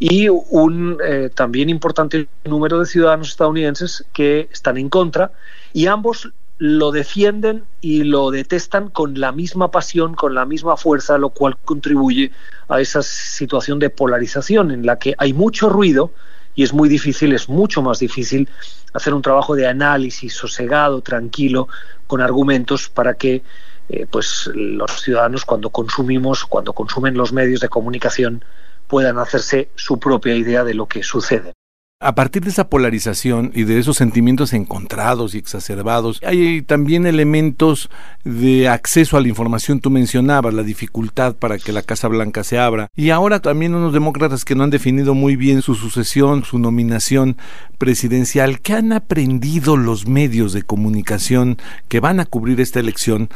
y 0.00 0.28
un 0.28 0.98
eh, 1.02 1.30
también 1.32 1.70
importante 1.70 2.28
número 2.44 2.80
de 2.80 2.86
ciudadanos 2.86 3.28
estadounidenses 3.28 4.04
que 4.12 4.48
están 4.52 4.76
en 4.78 4.88
contra, 4.88 5.30
y 5.72 5.86
ambos 5.86 6.32
lo 6.58 6.90
defienden 6.90 7.64
y 7.80 8.02
lo 8.02 8.30
detestan 8.30 8.88
con 8.88 9.20
la 9.20 9.30
misma 9.30 9.70
pasión, 9.70 10.14
con 10.14 10.34
la 10.34 10.44
misma 10.44 10.76
fuerza, 10.76 11.16
lo 11.16 11.30
cual 11.30 11.56
contribuye 11.64 12.32
a 12.68 12.80
esa 12.80 13.02
situación 13.02 13.78
de 13.78 13.90
polarización 13.90 14.70
en 14.70 14.84
la 14.86 14.98
que 14.98 15.14
hay 15.18 15.32
mucho 15.32 15.68
ruido, 15.68 16.10
y 16.56 16.64
es 16.64 16.72
muy 16.72 16.88
difícil, 16.88 17.32
es 17.32 17.48
mucho 17.48 17.82
más 17.82 18.00
difícil 18.00 18.48
hacer 18.94 19.14
un 19.14 19.22
trabajo 19.22 19.54
de 19.54 19.68
análisis 19.68 20.32
sosegado, 20.32 21.02
tranquilo, 21.02 21.68
con 22.06 22.22
argumentos 22.22 22.88
para 22.88 23.14
que 23.14 23.42
eh, 23.88 24.06
pues 24.10 24.50
los 24.54 25.02
ciudadanos 25.02 25.44
cuando 25.44 25.70
consumimos, 25.70 26.44
cuando 26.46 26.72
consumen 26.72 27.14
los 27.14 27.32
medios 27.32 27.60
de 27.60 27.68
comunicación 27.68 28.42
puedan 28.88 29.18
hacerse 29.18 29.68
su 29.76 30.00
propia 30.00 30.34
idea 30.34 30.64
de 30.64 30.74
lo 30.74 30.86
que 30.86 31.02
sucede. 31.02 31.52
A 31.98 32.14
partir 32.14 32.44
de 32.44 32.50
esa 32.50 32.68
polarización 32.68 33.52
y 33.54 33.64
de 33.64 33.78
esos 33.78 33.96
sentimientos 33.96 34.52
encontrados 34.52 35.34
y 35.34 35.38
exacerbados, 35.38 36.20
hay 36.22 36.60
también 36.60 37.06
elementos 37.06 37.88
de 38.22 38.68
acceso 38.68 39.16
a 39.16 39.22
la 39.22 39.28
información. 39.28 39.80
Tú 39.80 39.88
mencionabas 39.88 40.52
la 40.52 40.62
dificultad 40.62 41.36
para 41.36 41.56
que 41.56 41.72
la 41.72 41.80
Casa 41.80 42.08
Blanca 42.08 42.44
se 42.44 42.58
abra. 42.58 42.88
Y 42.94 43.08
ahora 43.08 43.40
también 43.40 43.74
unos 43.74 43.94
demócratas 43.94 44.44
que 44.44 44.54
no 44.54 44.64
han 44.64 44.68
definido 44.68 45.14
muy 45.14 45.36
bien 45.36 45.62
su 45.62 45.74
sucesión, 45.74 46.44
su 46.44 46.58
nominación 46.58 47.38
presidencial. 47.78 48.60
¿Qué 48.60 48.74
han 48.74 48.92
aprendido 48.92 49.78
los 49.78 50.06
medios 50.06 50.52
de 50.52 50.64
comunicación 50.64 51.56
que 51.88 52.00
van 52.00 52.20
a 52.20 52.26
cubrir 52.26 52.60
esta 52.60 52.78
elección 52.78 53.30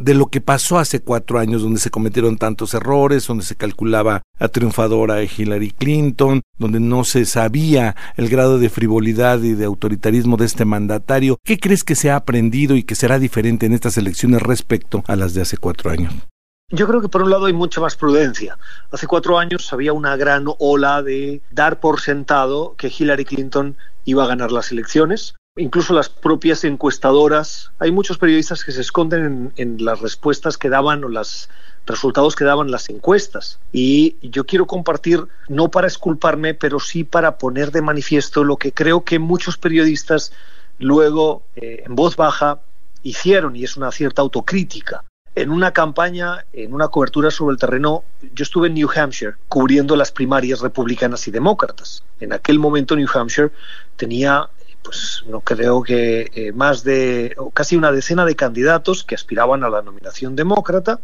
de 0.00 0.14
lo 0.14 0.26
que 0.28 0.40
pasó 0.40 0.78
hace 0.78 1.00
cuatro 1.00 1.38
años, 1.38 1.62
donde 1.62 1.78
se 1.78 1.90
cometieron 1.90 2.38
tantos 2.38 2.72
errores, 2.72 3.26
donde 3.26 3.44
se 3.44 3.54
calculaba 3.54 4.22
a 4.38 4.48
triunfadora 4.48 5.22
Hillary 5.22 5.72
Clinton, 5.72 6.40
donde 6.58 6.80
no 6.80 7.04
se 7.04 7.26
sabía 7.26 7.94
el 8.16 8.30
grado 8.30 8.58
de 8.58 8.70
frivolidad 8.70 9.42
y 9.42 9.52
de 9.52 9.66
autoritarismo 9.66 10.38
de 10.38 10.46
este 10.46 10.64
mandatario. 10.64 11.36
¿Qué 11.44 11.58
crees 11.58 11.84
que 11.84 11.94
se 11.94 12.10
ha 12.10 12.16
aprendido 12.16 12.76
y 12.76 12.82
que 12.82 12.94
será 12.94 13.18
diferente 13.18 13.66
en 13.66 13.74
estas 13.74 13.98
elecciones 13.98 14.40
respecto 14.40 15.04
a 15.06 15.16
las 15.16 15.34
de 15.34 15.42
hace 15.42 15.58
cuatro 15.58 15.90
años? 15.90 16.14
Yo 16.70 16.86
creo 16.86 17.02
que 17.02 17.08
por 17.08 17.22
un 17.22 17.30
lado 17.30 17.44
hay 17.44 17.52
mucha 17.52 17.82
más 17.82 17.96
prudencia. 17.96 18.56
Hace 18.90 19.06
cuatro 19.06 19.38
años 19.38 19.70
había 19.70 19.92
una 19.92 20.16
gran 20.16 20.46
ola 20.58 21.02
de 21.02 21.42
dar 21.50 21.78
por 21.78 22.00
sentado 22.00 22.74
que 22.78 22.90
Hillary 22.96 23.26
Clinton 23.26 23.76
iba 24.06 24.24
a 24.24 24.28
ganar 24.28 24.50
las 24.50 24.72
elecciones 24.72 25.34
incluso 25.60 25.92
las 25.92 26.08
propias 26.08 26.64
encuestadoras. 26.64 27.70
Hay 27.78 27.92
muchos 27.92 28.18
periodistas 28.18 28.64
que 28.64 28.72
se 28.72 28.80
esconden 28.80 29.52
en, 29.56 29.84
las 29.84 30.00
respuestas 30.00 30.56
que 30.56 30.68
daban 30.68 31.04
o 31.04 31.08
los 31.08 31.48
resultados 31.86 32.34
que 32.34 32.44
daban 32.44 32.70
las 32.70 32.88
encuestas. 32.88 33.58
Y 33.72 34.16
yo 34.22 34.44
quiero 34.46 34.66
compartir, 34.66 35.26
no 35.48 35.70
para 35.70 35.86
esculparme, 35.86 36.54
pero 36.54 36.80
sí 36.80 37.04
para 37.04 37.36
poner 37.36 37.72
de 37.72 37.82
manifiesto 37.82 38.42
lo 38.42 38.56
que 38.56 38.72
creo 38.72 39.04
que 39.04 39.18
muchos 39.18 39.58
periodistas 39.58 40.32
luego, 40.78 41.42
eh, 41.56 41.82
en 41.84 41.94
voz 41.94 42.16
baja, 42.16 42.60
hicieron, 43.02 43.54
y 43.54 43.64
es 43.64 43.76
una 43.76 43.92
cierta 43.92 44.22
autocrítica. 44.22 45.04
En 45.34 45.50
una 45.50 45.72
campaña, 45.72 46.44
en 46.52 46.74
una 46.74 46.88
cobertura 46.88 47.30
sobre 47.30 47.52
el 47.52 47.58
terreno, 47.58 48.02
yo 48.34 48.42
estuve 48.42 48.66
en 48.66 48.74
New 48.74 48.88
Hampshire 48.94 49.34
cubriendo 49.48 49.94
las 49.94 50.10
primarias 50.10 50.60
republicanas 50.60 51.28
y 51.28 51.30
demócratas. 51.30 52.02
En 52.18 52.32
aquel 52.32 52.58
momento 52.58 52.96
New 52.96 53.08
Hampshire 53.14 53.50
tenía 53.96 54.48
pues 54.82 55.24
no 55.26 55.40
creo 55.40 55.82
que 55.82 56.30
eh, 56.34 56.52
más 56.52 56.84
de 56.84 57.36
casi 57.52 57.76
una 57.76 57.92
decena 57.92 58.24
de 58.24 58.36
candidatos 58.36 59.04
que 59.04 59.14
aspiraban 59.14 59.64
a 59.64 59.68
la 59.68 59.82
nominación 59.82 60.36
demócrata 60.36 61.00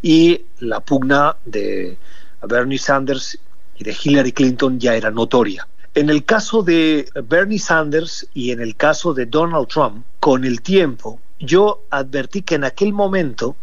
y 0.00 0.42
la 0.58 0.80
pugna 0.80 1.36
de 1.44 1.96
Bernie 2.42 2.78
Sanders 2.78 3.38
y 3.76 3.84
de 3.84 3.96
Hillary 4.02 4.32
Clinton 4.32 4.78
ya 4.80 4.94
era 4.94 5.10
notoria. 5.10 5.66
En 5.94 6.10
el 6.10 6.24
caso 6.24 6.62
de 6.62 7.08
Bernie 7.24 7.58
Sanders 7.58 8.26
y 8.34 8.50
en 8.50 8.60
el 8.60 8.76
caso 8.76 9.14
de 9.14 9.26
Donald 9.26 9.68
Trump, 9.68 10.04
con 10.20 10.44
el 10.44 10.62
tiempo, 10.62 11.20
yo 11.38 11.84
advertí 11.90 12.42
que 12.42 12.54
en 12.54 12.64
aquel 12.64 12.92
momento 12.92 13.56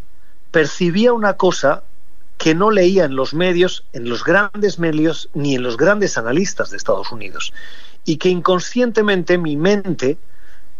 percibía 0.51 1.11
una 1.11 1.33
cosa 1.33 1.83
que 2.37 2.55
no 2.55 2.71
leía 2.71 3.03
en 3.03 3.15
los 3.15 3.33
medios, 3.33 3.83
en 3.91 4.07
los 4.07 4.23
grandes 4.23 4.79
medios, 4.79 5.29
ni 5.33 5.55
en 5.55 5.63
los 5.63 5.75
grandes 5.75 6.17
analistas 6.17 6.69
de 6.69 6.77
Estados 6.77 7.11
Unidos 7.11 7.51
y 8.09 8.17
que 8.17 8.29
inconscientemente 8.29 9.37
mi 9.37 9.55
mente 9.55 10.17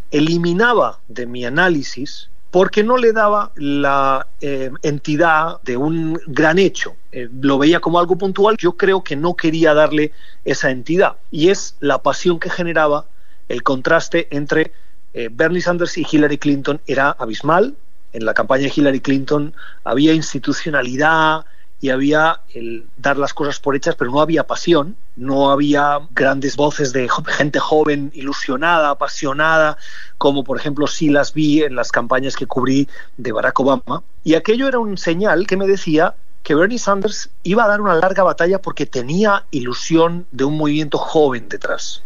eliminaba 0.10 0.98
de 1.08 1.28
mi 1.28 1.46
análisis 1.46 2.28
porque 2.50 2.84
no 2.84 2.98
le 2.98 3.14
daba 3.14 3.52
la 3.56 4.26
eh, 4.42 4.72
entidad 4.82 5.62
de 5.62 5.78
un 5.78 6.20
gran 6.26 6.58
hecho. 6.58 6.96
Eh, 7.12 7.30
lo 7.40 7.60
veía 7.60 7.82
como 7.82 8.00
algo 8.00 8.18
puntual, 8.18 8.58
yo 8.58 8.72
creo 8.72 9.04
que 9.04 9.16
no 9.16 9.36
quería 9.36 9.76
darle 9.76 10.12
esa 10.44 10.72
entidad. 10.72 11.18
Y 11.30 11.50
es 11.50 11.76
la 11.80 12.02
pasión 12.02 12.40
que 12.40 12.50
generaba 12.50 13.06
el 13.48 13.62
contraste 13.62 14.28
entre 14.32 14.72
eh, 15.14 15.30
Bernie 15.32 15.62
Sanders 15.62 16.00
y 16.00 16.08
Hillary 16.12 16.40
Clinton 16.40 16.82
era 16.88 17.12
abismal. 17.12 17.76
En 18.12 18.26
la 18.26 18.34
campaña 18.34 18.64
de 18.64 18.74
Hillary 18.76 19.02
Clinton 19.02 19.54
había 19.84 20.14
institucionalidad, 20.14 21.46
y 21.82 21.90
había 21.90 22.42
el 22.54 22.86
dar 22.98 23.18
las 23.18 23.34
cosas 23.34 23.60
por 23.60 23.76
hechas, 23.76 23.96
pero 23.96 24.12
no 24.12 24.22
había 24.22 24.46
pasión, 24.46 24.96
no 25.16 25.52
había 25.52 26.00
grandes 26.12 26.56
voces 26.56 26.92
de 26.92 27.08
gente 27.10 27.60
joven, 27.60 28.12
ilusionada, 28.14 28.90
apasionada, 28.90 29.78
como 30.18 30.44
por 30.44 30.58
ejemplo 30.58 30.88
sí 30.88 31.10
las 31.10 31.34
vi 31.34 31.64
en 31.64 31.76
las 31.76 31.92
campañas 31.92 32.36
que 32.36 32.48
cubrí 32.48 32.88
de 33.18 33.32
Barack 33.32 33.60
Obama. 33.60 34.04
Y 34.24 34.36
aquello 34.36 34.68
era 34.68 34.80
un 34.80 34.98
señal 34.98 35.48
que 35.48 35.58
me 35.58 35.68
decía 35.68 36.16
que 36.44 36.56
Bernie 36.56 36.80
Sanders 36.80 37.30
iba 37.44 37.64
a 37.64 37.68
dar 37.68 37.80
una 37.80 37.96
larga 37.96 38.24
batalla 38.24 38.62
porque 38.62 38.86
tenía 38.86 39.46
ilusión 39.52 40.26
de 40.32 40.44
un 40.44 40.58
movimiento 40.58 40.98
joven 40.98 41.48
detrás. 41.48 42.04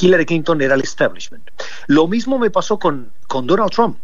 Hillary 0.00 0.24
Clinton 0.24 0.62
era 0.62 0.74
el 0.74 0.80
establishment. 0.80 1.50
Lo 1.88 2.08
mismo 2.08 2.38
me 2.38 2.50
pasó 2.50 2.78
con, 2.78 3.10
con 3.26 3.46
Donald 3.46 3.70
Trump. 3.70 3.98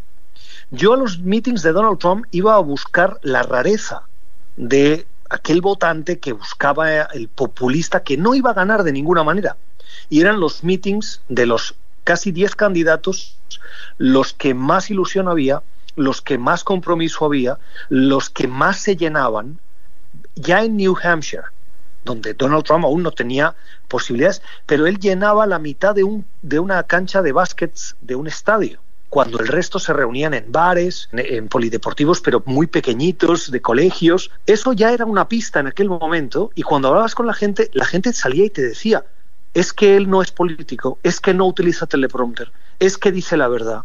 Yo 0.71 0.93
a 0.93 0.97
los 0.97 1.19
meetings 1.19 1.63
de 1.63 1.73
Donald 1.73 1.99
Trump 1.99 2.27
iba 2.31 2.55
a 2.55 2.59
buscar 2.59 3.19
la 3.23 3.43
rareza 3.43 4.05
de 4.61 5.07
aquel 5.31 5.63
votante 5.63 6.19
que 6.19 6.35
buscaba 6.35 7.05
el 7.05 7.29
populista 7.29 8.03
que 8.03 8.19
no 8.19 8.35
iba 8.35 8.51
a 8.51 8.55
ganar 8.55 8.83
de 8.83 8.93
ninguna 8.93 9.25
manera. 9.25 9.57
Y 10.11 10.21
eran 10.21 10.39
los 10.39 10.63
meetings 10.63 11.23
de 11.31 11.47
los 11.47 11.77
casi 12.05 12.31
10 12.31 12.57
candidatos, 12.57 13.39
los 13.97 14.35
que 14.35 14.53
más 14.53 14.91
ilusión 14.91 15.29
había, 15.29 15.63
los 15.97 16.21
que 16.21 16.37
más 16.37 16.63
compromiso 16.63 17.25
había, 17.25 17.59
los 17.89 18.29
que 18.29 18.49
más 18.49 18.77
se 18.79 18.97
llenaban, 18.97 19.59
ya 20.35 20.63
en 20.63 20.77
New 20.77 20.95
Hampshire, 21.03 21.45
donde 22.05 22.35
Donald 22.35 22.65
Trump 22.65 22.85
aún 22.85 23.03
no 23.03 23.13
tenía 23.13 23.55
posibilidades, 23.89 24.43
pero 24.67 24.87
él 24.87 24.99
llenaba 24.99 25.47
la 25.47 25.59
mitad 25.59 25.95
de, 25.95 26.05
un, 26.05 26.27
de 26.43 26.59
una 26.59 26.83
cancha 26.83 27.23
de 27.23 27.33
básquets 27.33 27.97
de 28.03 28.15
un 28.15 28.27
estadio 28.27 28.81
cuando 29.11 29.41
el 29.41 29.49
resto 29.49 29.81
se 29.81 29.93
reunían 29.93 30.35
en 30.35 30.51
bares, 30.53 31.09
en 31.13 31.49
polideportivos, 31.49 32.21
pero 32.21 32.43
muy 32.47 32.69
pequeñitos, 32.69 33.51
de 33.51 33.61
colegios. 33.61 34.31
Eso 34.47 34.73
ya 34.73 34.93
era 34.93 35.05
una 35.05 35.29
pista 35.29 35.59
en 35.59 35.67
aquel 35.67 35.89
momento 35.89 36.53
y 36.55 36.63
cuando 36.63 36.89
hablabas 36.89 37.17
con 37.17 37.27
la 37.27 37.35
gente, 37.35 37.71
la 37.75 37.85
gente 37.85 38.13
salía 38.13 38.45
y 38.45 38.51
te 38.51 38.63
decía, 38.63 39.05
es 39.53 39.73
que 39.73 39.97
él 39.97 40.09
no 40.09 40.23
es 40.23 40.31
político, 40.31 40.99
es 41.03 41.21
que 41.21 41.35
no 41.35 41.47
utiliza 41.47 41.87
teleprompter, 41.87 42.53
es 42.79 42.97
que 42.97 43.11
dice 43.11 43.37
la 43.37 43.49
verdad. 43.49 43.83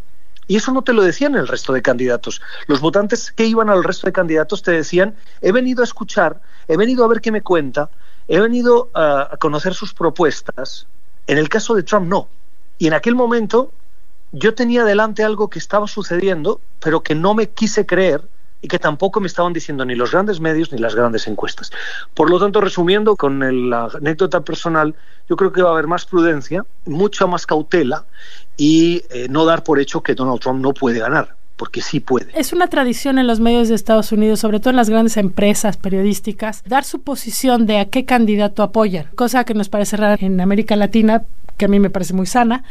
Y 0.48 0.58
eso 0.58 0.72
no 0.72 0.84
te 0.84 0.94
lo 0.94 1.02
decían 1.02 1.34
el 1.34 1.48
resto 1.48 1.74
de 1.74 1.82
candidatos. 1.82 2.40
Los 2.68 2.80
votantes 2.80 3.32
que 3.32 3.48
iban 3.48 3.72
al 3.72 3.84
resto 3.84 4.06
de 4.06 4.14
candidatos 4.14 4.62
te 4.62 4.72
decían, 4.72 5.16
he 5.42 5.52
venido 5.52 5.82
a 5.82 5.86
escuchar, 5.86 6.40
he 6.68 6.78
venido 6.78 7.04
a 7.04 7.08
ver 7.08 7.20
qué 7.20 7.32
me 7.32 7.42
cuenta, 7.42 7.90
he 8.28 8.40
venido 8.40 8.92
a 8.94 9.36
conocer 9.40 9.74
sus 9.74 9.96
propuestas. 9.96 10.86
En 11.26 11.40
el 11.40 11.50
caso 11.50 11.74
de 11.74 11.82
Trump 11.82 12.08
no. 12.08 12.30
Y 12.78 12.86
en 12.86 12.94
aquel 12.94 13.16
momento 13.16 13.72
yo 14.36 14.54
tenía 14.54 14.84
delante 14.84 15.24
algo 15.24 15.50
que 15.50 15.60
estaba 15.60 15.88
sucediendo, 15.88 16.60
pero 16.80 17.02
que 17.02 17.16
no 17.16 17.34
me 17.34 17.50
quise 17.50 17.86
creer 17.86 18.22
y 18.62 18.68
que 18.68 18.80
tampoco 18.80 19.20
me 19.20 19.28
estaban 19.28 19.54
diciendo 19.54 19.86
ni 19.86 19.96
los 19.96 20.12
grandes 20.12 20.40
medios 20.40 20.72
ni 20.72 20.80
las 20.80 20.96
grandes 20.96 21.28
encuestas. 21.28 21.72
Por 22.14 22.30
lo 22.30 22.40
tanto, 22.40 22.62
resumiendo 22.62 23.16
con 23.16 23.70
la 23.70 23.86
anécdota 23.86 24.42
personal, 24.42 24.96
yo 25.30 25.36
creo 25.36 25.52
que 25.52 25.62
va 25.62 25.70
a 25.70 25.74
haber 25.74 25.88
más 25.88 26.06
prudencia, 26.06 26.66
mucha 26.86 27.28
más 27.28 27.46
cautela 27.46 28.06
y 28.58 29.04
eh, 29.10 29.28
no 29.30 29.46
dar 29.46 29.64
por 29.64 29.80
hecho 29.80 30.02
que 30.02 30.16
Donald 30.16 30.42
Trump 30.42 30.62
no 30.62 30.74
puede 30.74 31.00
ganar 31.00 31.36
porque 31.56 31.82
sí 31.82 32.02
puede. 32.02 32.28
Es 32.34 32.52
una 32.52 32.68
tradición 32.68 33.18
en 33.18 33.28
los 33.28 33.40
medios 33.40 33.70
de 33.70 33.76
Estados 33.76 34.12
Unidos, 34.12 34.42
sobre 34.42 34.60
todo 34.60 34.72
en 34.72 34.76
las 34.76 34.90
grandes 34.90 35.16
empresas 35.16 35.78
periodísticas, 35.78 36.62
dar 36.66 36.84
su 36.84 37.02
posición 37.02 37.66
de 37.66 37.80
a 37.80 37.86
qué 37.86 38.04
candidato 38.04 38.62
apoyan, 38.62 39.08
cosa 39.16 39.46
que 39.46 39.54
nos 39.54 39.70
parece 39.70 39.96
rara 39.96 40.18
en 40.20 40.42
América 40.42 40.76
Latina, 40.76 41.24
que 41.58 41.66
a 41.66 41.68
mí 41.68 41.80
me 41.80 41.90
parece 41.90 42.14
muy 42.14 42.26
sana, 42.26 42.64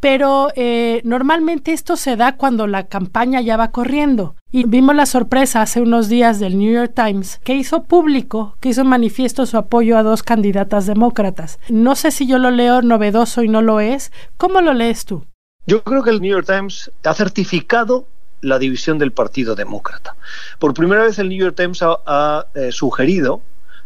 pero 0.00 0.48
eh, 0.56 1.02
normalmente 1.04 1.72
esto 1.72 1.96
se 1.96 2.16
da 2.16 2.36
cuando 2.36 2.66
la 2.66 2.86
campaña 2.86 3.40
ya 3.40 3.56
va 3.56 3.70
corriendo. 3.70 4.34
Y 4.50 4.64
vimos 4.64 4.96
la 4.96 5.06
sorpresa 5.06 5.62
hace 5.62 5.80
unos 5.80 6.08
días 6.08 6.40
del 6.40 6.58
New 6.58 6.72
York 6.72 6.92
Times, 6.94 7.40
que 7.44 7.54
hizo 7.54 7.84
público, 7.84 8.56
que 8.60 8.70
hizo 8.70 8.84
manifiesto 8.84 9.46
su 9.46 9.56
apoyo 9.56 9.96
a 9.96 10.02
dos 10.02 10.22
candidatas 10.22 10.86
demócratas. 10.86 11.60
No 11.68 11.94
sé 11.94 12.10
si 12.10 12.26
yo 12.26 12.38
lo 12.38 12.50
leo 12.50 12.82
novedoso 12.82 13.42
y 13.42 13.48
no 13.48 13.62
lo 13.62 13.78
es. 13.78 14.10
¿Cómo 14.36 14.60
lo 14.60 14.72
lees 14.72 15.04
tú? 15.04 15.24
Yo 15.66 15.82
creo 15.84 16.02
que 16.02 16.10
el 16.10 16.20
New 16.20 16.32
York 16.32 16.46
Times 16.46 16.90
ha 17.04 17.14
certificado 17.14 18.06
la 18.40 18.58
división 18.58 18.98
del 18.98 19.12
Partido 19.12 19.54
Demócrata. 19.54 20.16
Por 20.58 20.74
primera 20.74 21.04
vez 21.04 21.18
el 21.18 21.28
New 21.28 21.38
York 21.38 21.56
Times 21.56 21.80
ha, 21.82 22.46
eh, 22.54 22.72
sugerido 22.72 23.42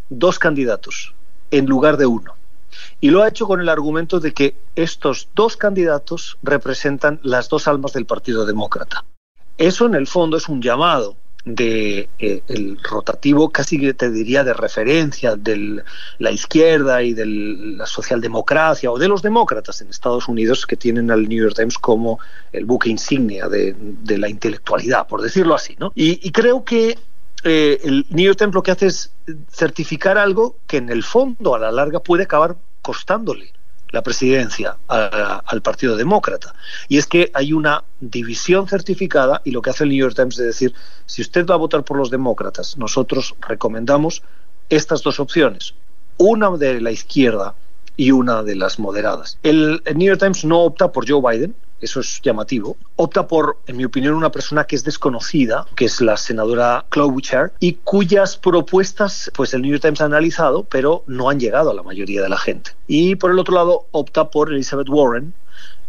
dos 0.08 0.38
candidatos 0.38 1.14
en 1.50 1.66
lugar 1.66 1.96
de 1.96 2.06
uno. 2.06 2.34
Y 3.00 3.10
lo 3.10 3.22
ha 3.22 3.28
hecho 3.28 3.46
con 3.46 3.60
el 3.60 3.68
argumento 3.68 4.20
de 4.20 4.32
que 4.32 4.54
estos 4.74 5.28
dos 5.34 5.56
candidatos 5.56 6.38
representan 6.42 7.20
las 7.22 7.48
dos 7.48 7.68
almas 7.68 7.92
del 7.92 8.06
Partido 8.06 8.46
Demócrata. 8.46 9.04
Eso 9.58 9.86
en 9.86 9.94
el 9.94 10.06
fondo 10.06 10.36
es 10.36 10.48
un 10.48 10.60
llamado 10.60 11.16
de 11.44 12.08
eh, 12.18 12.42
el 12.48 12.78
rotativo 12.82 13.50
casi 13.50 13.78
que 13.78 13.92
te 13.92 14.10
diría 14.10 14.44
de 14.44 14.54
referencia 14.54 15.36
de 15.36 15.82
la 16.18 16.30
izquierda 16.30 17.02
y 17.02 17.12
de 17.12 17.26
la 17.26 17.86
socialdemocracia 17.86 18.90
o 18.90 18.98
de 18.98 19.08
los 19.08 19.20
demócratas 19.20 19.82
en 19.82 19.90
Estados 19.90 20.26
Unidos 20.26 20.66
que 20.66 20.76
tienen 20.76 21.10
al 21.10 21.28
New 21.28 21.42
York 21.42 21.54
Times 21.54 21.76
como 21.78 22.18
el 22.52 22.64
buque 22.64 22.88
insignia 22.88 23.48
de, 23.48 23.76
la 24.16 24.28
intelectualidad, 24.28 25.06
por 25.06 25.20
decirlo 25.20 25.54
así. 25.54 25.76
¿no? 25.78 25.92
Y, 25.94 26.30
creo 26.30 26.64
que 26.64 26.98
eh, 27.44 27.80
el 27.84 28.06
New 28.10 28.24
York 28.24 28.38
Times 28.38 28.54
lo 28.54 28.62
que 28.62 28.70
hace 28.70 28.86
es 28.86 29.12
certificar 29.50 30.18
algo 30.18 30.56
que 30.66 30.78
en 30.78 30.88
el 30.88 31.02
fondo 31.02 31.54
a 31.54 31.58
la 31.58 31.70
larga 31.70 32.00
puede 32.00 32.24
acabar 32.24 32.56
costándole 32.82 33.52
la 33.94 34.02
presidencia 34.02 34.76
al 34.88 35.62
Partido 35.62 35.96
Demócrata. 35.96 36.54
Y 36.88 36.98
es 36.98 37.06
que 37.06 37.30
hay 37.32 37.52
una 37.52 37.84
división 38.00 38.66
certificada 38.66 39.40
y 39.44 39.52
lo 39.52 39.62
que 39.62 39.70
hace 39.70 39.84
el 39.84 39.90
New 39.90 39.98
York 39.98 40.16
Times 40.16 40.38
es 40.40 40.46
decir, 40.46 40.74
si 41.06 41.22
usted 41.22 41.46
va 41.46 41.54
a 41.54 41.58
votar 41.58 41.84
por 41.84 41.96
los 41.96 42.10
demócratas, 42.10 42.76
nosotros 42.76 43.36
recomendamos 43.46 44.22
estas 44.68 45.02
dos 45.02 45.20
opciones, 45.20 45.74
una 46.16 46.50
de 46.56 46.80
la 46.80 46.90
izquierda 46.90 47.54
y 47.96 48.10
una 48.10 48.42
de 48.42 48.56
las 48.56 48.80
moderadas. 48.80 49.38
El 49.44 49.80
New 49.94 50.08
York 50.08 50.18
Times 50.18 50.44
no 50.44 50.62
opta 50.62 50.90
por 50.90 51.08
Joe 51.08 51.22
Biden, 51.22 51.54
eso 51.80 52.00
es 52.00 52.20
llamativo, 52.22 52.76
opta 52.96 53.26
por, 53.26 53.58
en 53.66 53.76
mi 53.76 53.84
opinión, 53.84 54.14
una 54.14 54.30
persona 54.30 54.64
que 54.64 54.76
es 54.76 54.84
desconocida, 54.84 55.66
que 55.74 55.84
es 55.84 56.00
la 56.00 56.16
senadora 56.16 56.84
Klobuchar, 56.88 57.52
y 57.60 57.74
cuyas 57.84 58.36
propuestas 58.36 59.30
pues 59.34 59.54
el 59.54 59.62
New 59.62 59.70
York 59.70 59.82
Times 59.82 60.00
ha 60.00 60.06
analizado, 60.06 60.64
pero 60.64 61.04
no 61.06 61.28
han 61.28 61.40
llegado 61.40 61.70
a 61.70 61.74
la 61.74 61.82
mayoría 61.82 62.22
de 62.22 62.28
la 62.28 62.38
gente. 62.38 62.72
Y 62.86 63.16
por 63.16 63.30
el 63.30 63.38
otro 63.38 63.54
lado, 63.54 63.86
opta 63.90 64.30
por 64.30 64.52
Elizabeth 64.52 64.88
Warren, 64.88 65.34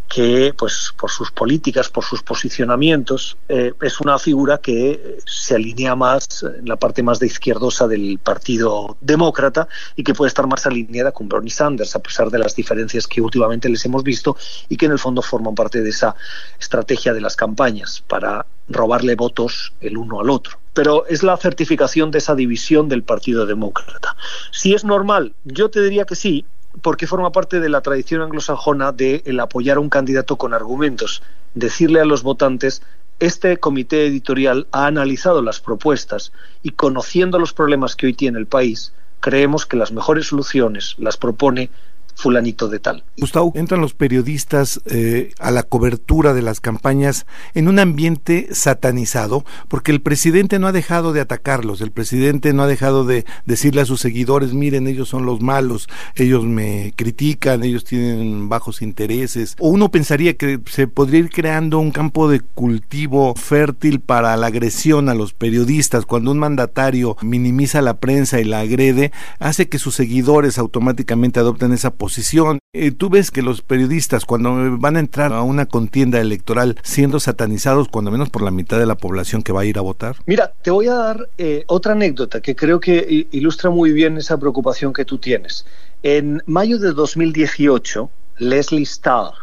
que 0.08 0.54
pues 0.56 0.94
por 0.96 1.10
sus 1.10 1.30
políticas, 1.30 1.88
por 1.88 2.04
sus 2.04 2.22
posicionamientos, 2.22 3.36
eh, 3.48 3.72
es 3.82 4.00
una 4.00 4.18
figura 4.18 4.58
que 4.58 5.18
se 5.26 5.54
alinea 5.54 5.96
más 5.96 6.42
en 6.42 6.68
la 6.68 6.76
parte 6.76 7.02
más 7.02 7.18
de 7.18 7.26
izquierdosa 7.26 7.88
del 7.88 8.18
Partido 8.22 8.96
Demócrata 9.00 9.68
y 9.96 10.04
que 10.04 10.14
puede 10.14 10.28
estar 10.28 10.46
más 10.46 10.66
alineada 10.66 11.12
con 11.12 11.28
Bernie 11.28 11.50
Sanders, 11.50 11.96
a 11.96 12.00
pesar 12.00 12.30
de 12.30 12.38
las 12.38 12.54
diferencias 12.54 13.06
que 13.06 13.20
últimamente 13.20 13.68
les 13.68 13.84
hemos 13.84 14.02
visto 14.02 14.36
y 14.68 14.76
que 14.76 14.86
en 14.86 14.92
el 14.92 14.98
fondo 14.98 15.22
forman 15.22 15.54
parte 15.54 15.82
de 15.82 15.90
esa 15.90 16.14
estrategia 16.58 17.12
de 17.12 17.20
las 17.20 17.36
campañas 17.36 18.02
para 18.06 18.46
robarle 18.68 19.14
votos 19.14 19.72
el 19.80 19.96
uno 19.96 20.20
al 20.20 20.30
otro. 20.30 20.58
Pero 20.72 21.06
es 21.06 21.22
la 21.22 21.36
certificación 21.36 22.10
de 22.10 22.18
esa 22.18 22.34
división 22.34 22.88
del 22.88 23.02
Partido 23.02 23.46
Demócrata. 23.46 24.16
Si 24.52 24.74
es 24.74 24.84
normal, 24.84 25.34
yo 25.44 25.70
te 25.70 25.80
diría 25.82 26.04
que 26.04 26.14
sí, 26.14 26.44
porque 26.82 27.06
forma 27.06 27.32
parte 27.32 27.60
de 27.60 27.68
la 27.68 27.80
tradición 27.80 28.22
anglosajona 28.22 28.92
de 28.92 29.22
el 29.26 29.40
apoyar 29.40 29.78
a 29.78 29.80
un 29.80 29.88
candidato 29.88 30.36
con 30.36 30.54
argumentos, 30.54 31.22
decirle 31.54 32.00
a 32.00 32.04
los 32.04 32.22
votantes 32.22 32.82
este 33.18 33.56
comité 33.56 34.06
editorial 34.06 34.66
ha 34.72 34.86
analizado 34.86 35.40
las 35.40 35.60
propuestas 35.60 36.32
y 36.62 36.72
conociendo 36.72 37.38
los 37.38 37.54
problemas 37.54 37.96
que 37.96 38.06
hoy 38.06 38.12
tiene 38.12 38.38
el 38.38 38.46
país, 38.46 38.92
creemos 39.20 39.64
que 39.64 39.78
las 39.78 39.90
mejores 39.90 40.26
soluciones 40.26 40.96
las 40.98 41.16
propone 41.16 41.70
fulanito 42.16 42.68
de 42.68 42.80
tal. 42.80 43.04
Gustavo, 43.18 43.52
entran 43.54 43.82
los 43.82 43.94
periodistas 43.94 44.80
eh, 44.86 45.32
a 45.38 45.50
la 45.50 45.62
cobertura 45.62 46.32
de 46.32 46.40
las 46.40 46.60
campañas 46.60 47.26
en 47.54 47.68
un 47.68 47.78
ambiente 47.78 48.48
satanizado, 48.52 49.44
porque 49.68 49.92
el 49.92 50.00
presidente 50.00 50.58
no 50.58 50.66
ha 50.66 50.72
dejado 50.72 51.12
de 51.12 51.20
atacarlos, 51.20 51.82
el 51.82 51.92
presidente 51.92 52.54
no 52.54 52.62
ha 52.62 52.66
dejado 52.66 53.04
de 53.04 53.26
decirle 53.44 53.82
a 53.82 53.86
sus 53.86 54.00
seguidores, 54.00 54.54
miren, 54.54 54.86
ellos 54.86 55.10
son 55.10 55.26
los 55.26 55.42
malos, 55.42 55.88
ellos 56.14 56.44
me 56.44 56.94
critican, 56.96 57.62
ellos 57.62 57.84
tienen 57.84 58.48
bajos 58.48 58.80
intereses. 58.80 59.54
O 59.58 59.68
uno 59.68 59.90
pensaría 59.90 60.34
que 60.34 60.58
se 60.70 60.88
podría 60.88 61.20
ir 61.20 61.30
creando 61.30 61.78
un 61.78 61.90
campo 61.90 62.30
de 62.30 62.40
cultivo 62.40 63.34
fértil 63.36 64.00
para 64.00 64.34
la 64.38 64.46
agresión 64.46 65.10
a 65.10 65.14
los 65.14 65.34
periodistas, 65.34 66.06
cuando 66.06 66.30
un 66.30 66.38
mandatario 66.38 67.18
minimiza 67.20 67.82
la 67.82 67.98
prensa 67.98 68.40
y 68.40 68.44
la 68.44 68.60
agrede, 68.60 69.12
hace 69.38 69.68
que 69.68 69.78
sus 69.78 69.94
seguidores 69.94 70.56
automáticamente 70.56 71.40
adopten 71.40 71.74
esa 71.74 71.90
posición 71.90 72.05
posición. 72.06 72.60
Eh, 72.72 72.92
¿Tú 72.92 73.10
ves 73.10 73.32
que 73.32 73.42
los 73.42 73.62
periodistas 73.62 74.24
cuando 74.24 74.78
van 74.78 74.94
a 74.94 75.00
entrar 75.00 75.32
a 75.32 75.42
una 75.42 75.66
contienda 75.66 76.20
electoral 76.20 76.78
siendo 76.84 77.18
satanizados 77.18 77.88
cuando 77.88 78.12
menos 78.12 78.30
por 78.30 78.42
la 78.42 78.52
mitad 78.52 78.78
de 78.78 78.86
la 78.86 78.94
población 78.94 79.42
que 79.42 79.52
va 79.52 79.62
a 79.62 79.64
ir 79.64 79.76
a 79.76 79.80
votar? 79.80 80.14
Mira, 80.24 80.52
te 80.62 80.70
voy 80.70 80.86
a 80.86 80.94
dar 80.94 81.28
eh, 81.36 81.64
otra 81.66 81.94
anécdota 81.94 82.40
que 82.40 82.54
creo 82.54 82.78
que 82.78 83.26
ilustra 83.32 83.70
muy 83.70 83.90
bien 83.90 84.18
esa 84.18 84.38
preocupación 84.38 84.92
que 84.92 85.04
tú 85.04 85.18
tienes. 85.18 85.66
En 86.04 86.40
mayo 86.46 86.78
de 86.78 86.92
2018, 86.92 88.08
Leslie 88.38 88.84
Starr, 88.84 89.34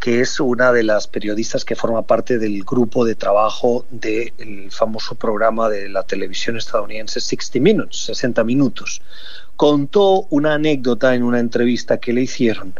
que 0.00 0.20
es 0.20 0.40
una 0.40 0.72
de 0.72 0.82
las 0.82 1.06
periodistas 1.06 1.64
que 1.64 1.76
forma 1.76 2.02
parte 2.02 2.40
del 2.40 2.64
grupo 2.64 3.04
de 3.04 3.14
trabajo 3.14 3.86
del 3.90 4.72
famoso 4.72 5.14
programa 5.14 5.68
de 5.68 5.88
la 5.88 6.02
televisión 6.02 6.56
estadounidense 6.56 7.20
60 7.20 7.60
Minutes, 7.60 8.06
60 8.06 8.42
minutos, 8.42 9.02
contó 9.58 10.28
una 10.30 10.54
anécdota 10.54 11.16
en 11.16 11.24
una 11.24 11.40
entrevista 11.40 11.98
que 11.98 12.12
le 12.12 12.22
hicieron 12.22 12.74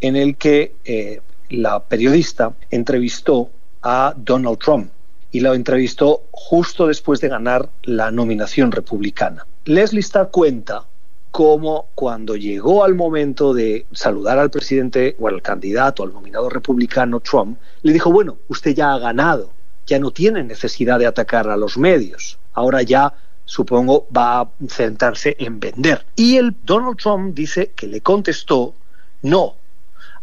en 0.00 0.16
el 0.16 0.36
que 0.36 0.74
eh, 0.86 1.20
la 1.50 1.80
periodista 1.80 2.54
entrevistó 2.70 3.50
a 3.82 4.14
Donald 4.16 4.56
Trump 4.58 4.90
y 5.30 5.40
lo 5.40 5.52
entrevistó 5.52 6.22
justo 6.30 6.86
después 6.86 7.20
de 7.20 7.28
ganar 7.28 7.68
la 7.82 8.10
nominación 8.10 8.72
republicana. 8.72 9.46
Leslie 9.66 10.00
Starr 10.00 10.30
cuenta 10.30 10.84
cómo 11.30 11.88
cuando 11.94 12.34
llegó 12.34 12.82
al 12.82 12.94
momento 12.94 13.52
de 13.52 13.84
saludar 13.92 14.38
al 14.38 14.48
presidente 14.48 15.16
o 15.20 15.28
al 15.28 15.42
candidato, 15.42 16.02
al 16.02 16.14
nominado 16.14 16.48
republicano 16.48 17.20
Trump, 17.20 17.58
le 17.82 17.92
dijo, 17.92 18.10
bueno, 18.10 18.38
usted 18.48 18.74
ya 18.74 18.94
ha 18.94 18.98
ganado, 18.98 19.50
ya 19.86 19.98
no 19.98 20.12
tiene 20.12 20.42
necesidad 20.44 20.98
de 20.98 21.06
atacar 21.06 21.50
a 21.50 21.58
los 21.58 21.76
medios, 21.76 22.38
ahora 22.54 22.80
ya 22.80 23.12
supongo, 23.46 24.06
va 24.14 24.40
a 24.40 24.48
centrarse 24.68 25.36
en 25.38 25.58
vender. 25.58 26.04
Y 26.14 26.36
el 26.36 26.54
Donald 26.64 26.98
Trump 26.98 27.34
dice 27.34 27.72
que 27.74 27.86
le 27.86 28.02
contestó, 28.02 28.74
no, 29.22 29.54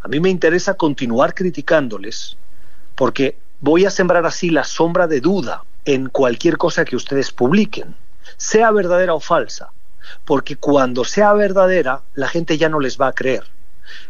A 0.02 0.10
mí 0.10 0.20
me 0.20 0.30
interesa 0.30 0.74
continuar 0.74 1.34
criticándoles 1.34 2.36
porque 2.96 3.38
voy 3.62 3.86
a 3.86 3.90
sembrar 3.90 4.26
así 4.26 4.50
la 4.50 4.66
sombra 4.66 5.08
de 5.08 5.22
duda 5.22 5.64
en 5.86 6.10
cualquier 6.10 6.58
cosa 6.58 6.84
que 6.84 6.98
ustedes 6.98 7.32
publiquen, 7.32 7.96
sea 8.36 8.72
verdadera 8.72 9.14
o 9.14 9.22
falsa, 9.22 9.72
porque 10.26 10.58
cuando 10.58 11.06
sea 11.06 11.32
verdadera 11.34 12.02
la 12.16 12.28
gente 12.28 12.58
ya 12.58 12.68
no 12.68 12.82
les 12.82 13.00
va 13.00 13.08
a 13.08 13.14
creer. 13.14 13.44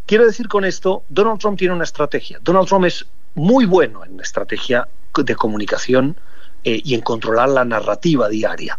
Quiero 0.06 0.26
decir 0.26 0.48
con 0.48 0.64
esto, 0.64 1.04
Donald 1.08 1.38
Trump 1.38 1.58
tiene 1.58 1.74
una 1.74 1.84
estrategia. 1.84 2.40
Donald 2.42 2.66
Trump 2.66 2.86
es 2.86 3.06
muy 3.34 3.64
bueno 3.64 4.04
en 4.04 4.18
estrategia 4.18 4.88
de 5.16 5.36
comunicación 5.36 6.16
eh, 6.64 6.80
y 6.84 6.94
en 6.94 7.00
controlar 7.00 7.48
la 7.48 7.64
narrativa 7.64 8.28
diaria. 8.28 8.78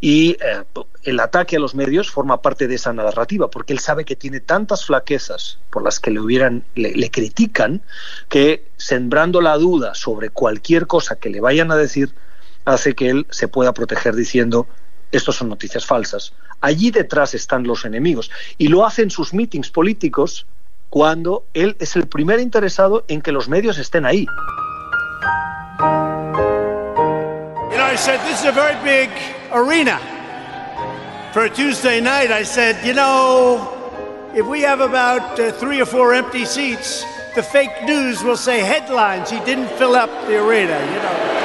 Y 0.00 0.32
eh, 0.32 0.64
el 1.04 1.20
ataque 1.20 1.56
a 1.56 1.60
los 1.60 1.74
medios 1.74 2.10
forma 2.10 2.42
parte 2.42 2.68
de 2.68 2.74
esa 2.74 2.92
narrativa, 2.92 3.50
porque 3.50 3.72
él 3.72 3.78
sabe 3.78 4.04
que 4.04 4.16
tiene 4.16 4.40
tantas 4.40 4.84
flaquezas 4.84 5.58
por 5.70 5.82
las 5.82 6.00
que 6.00 6.10
le 6.10 6.20
hubieran, 6.20 6.64
le, 6.74 7.10
critican, 7.10 7.82
que 8.28 8.64
sembrando 8.76 9.40
la 9.40 9.56
duda 9.56 9.94
sobre 9.94 10.30
cualquier 10.30 10.86
cosa 10.86 11.16
que 11.16 11.30
le 11.30 11.40
vayan 11.40 11.70
a 11.70 11.76
decir, 11.76 12.14
hace 12.64 12.94
que 12.94 13.10
él 13.10 13.26
se 13.30 13.48
pueda 13.48 13.72
proteger 13.72 14.14
diciendo 14.14 14.66
estos 15.12 15.36
son 15.36 15.48
noticias 15.48 15.84
falsas. 15.84 16.32
Allí 16.60 16.90
detrás 16.90 17.34
están 17.34 17.64
los 17.64 17.84
enemigos. 17.84 18.30
Y 18.58 18.68
lo 18.68 18.86
hace 18.86 19.02
en 19.02 19.10
sus 19.10 19.34
meetings 19.34 19.70
políticos 19.70 20.46
cuando 20.88 21.46
él 21.54 21.76
es 21.78 21.96
el 21.96 22.06
primer 22.06 22.40
interesado 22.40 23.04
en 23.08 23.22
que 23.22 23.32
los 23.32 23.48
medios 23.48 23.78
estén 23.78 24.04
ahí. 24.04 24.26
Arena 29.52 29.98
for 31.32 31.44
a 31.44 31.50
Tuesday 31.50 32.00
night. 32.00 32.30
I 32.30 32.44
said, 32.44 32.84
you 32.86 32.94
know, 32.94 34.32
if 34.34 34.46
we 34.46 34.62
have 34.62 34.80
about 34.80 35.38
uh, 35.38 35.52
three 35.52 35.80
or 35.80 35.86
four 35.86 36.14
empty 36.14 36.44
seats, 36.44 37.04
the 37.34 37.42
fake 37.42 37.84
news 37.84 38.22
will 38.22 38.36
say 38.36 38.60
headlines. 38.60 39.30
He 39.30 39.38
didn't 39.40 39.68
fill 39.76 39.94
up 39.94 40.10
the 40.26 40.36
arena, 40.36 40.78
you 40.80 41.02
know. 41.02 41.39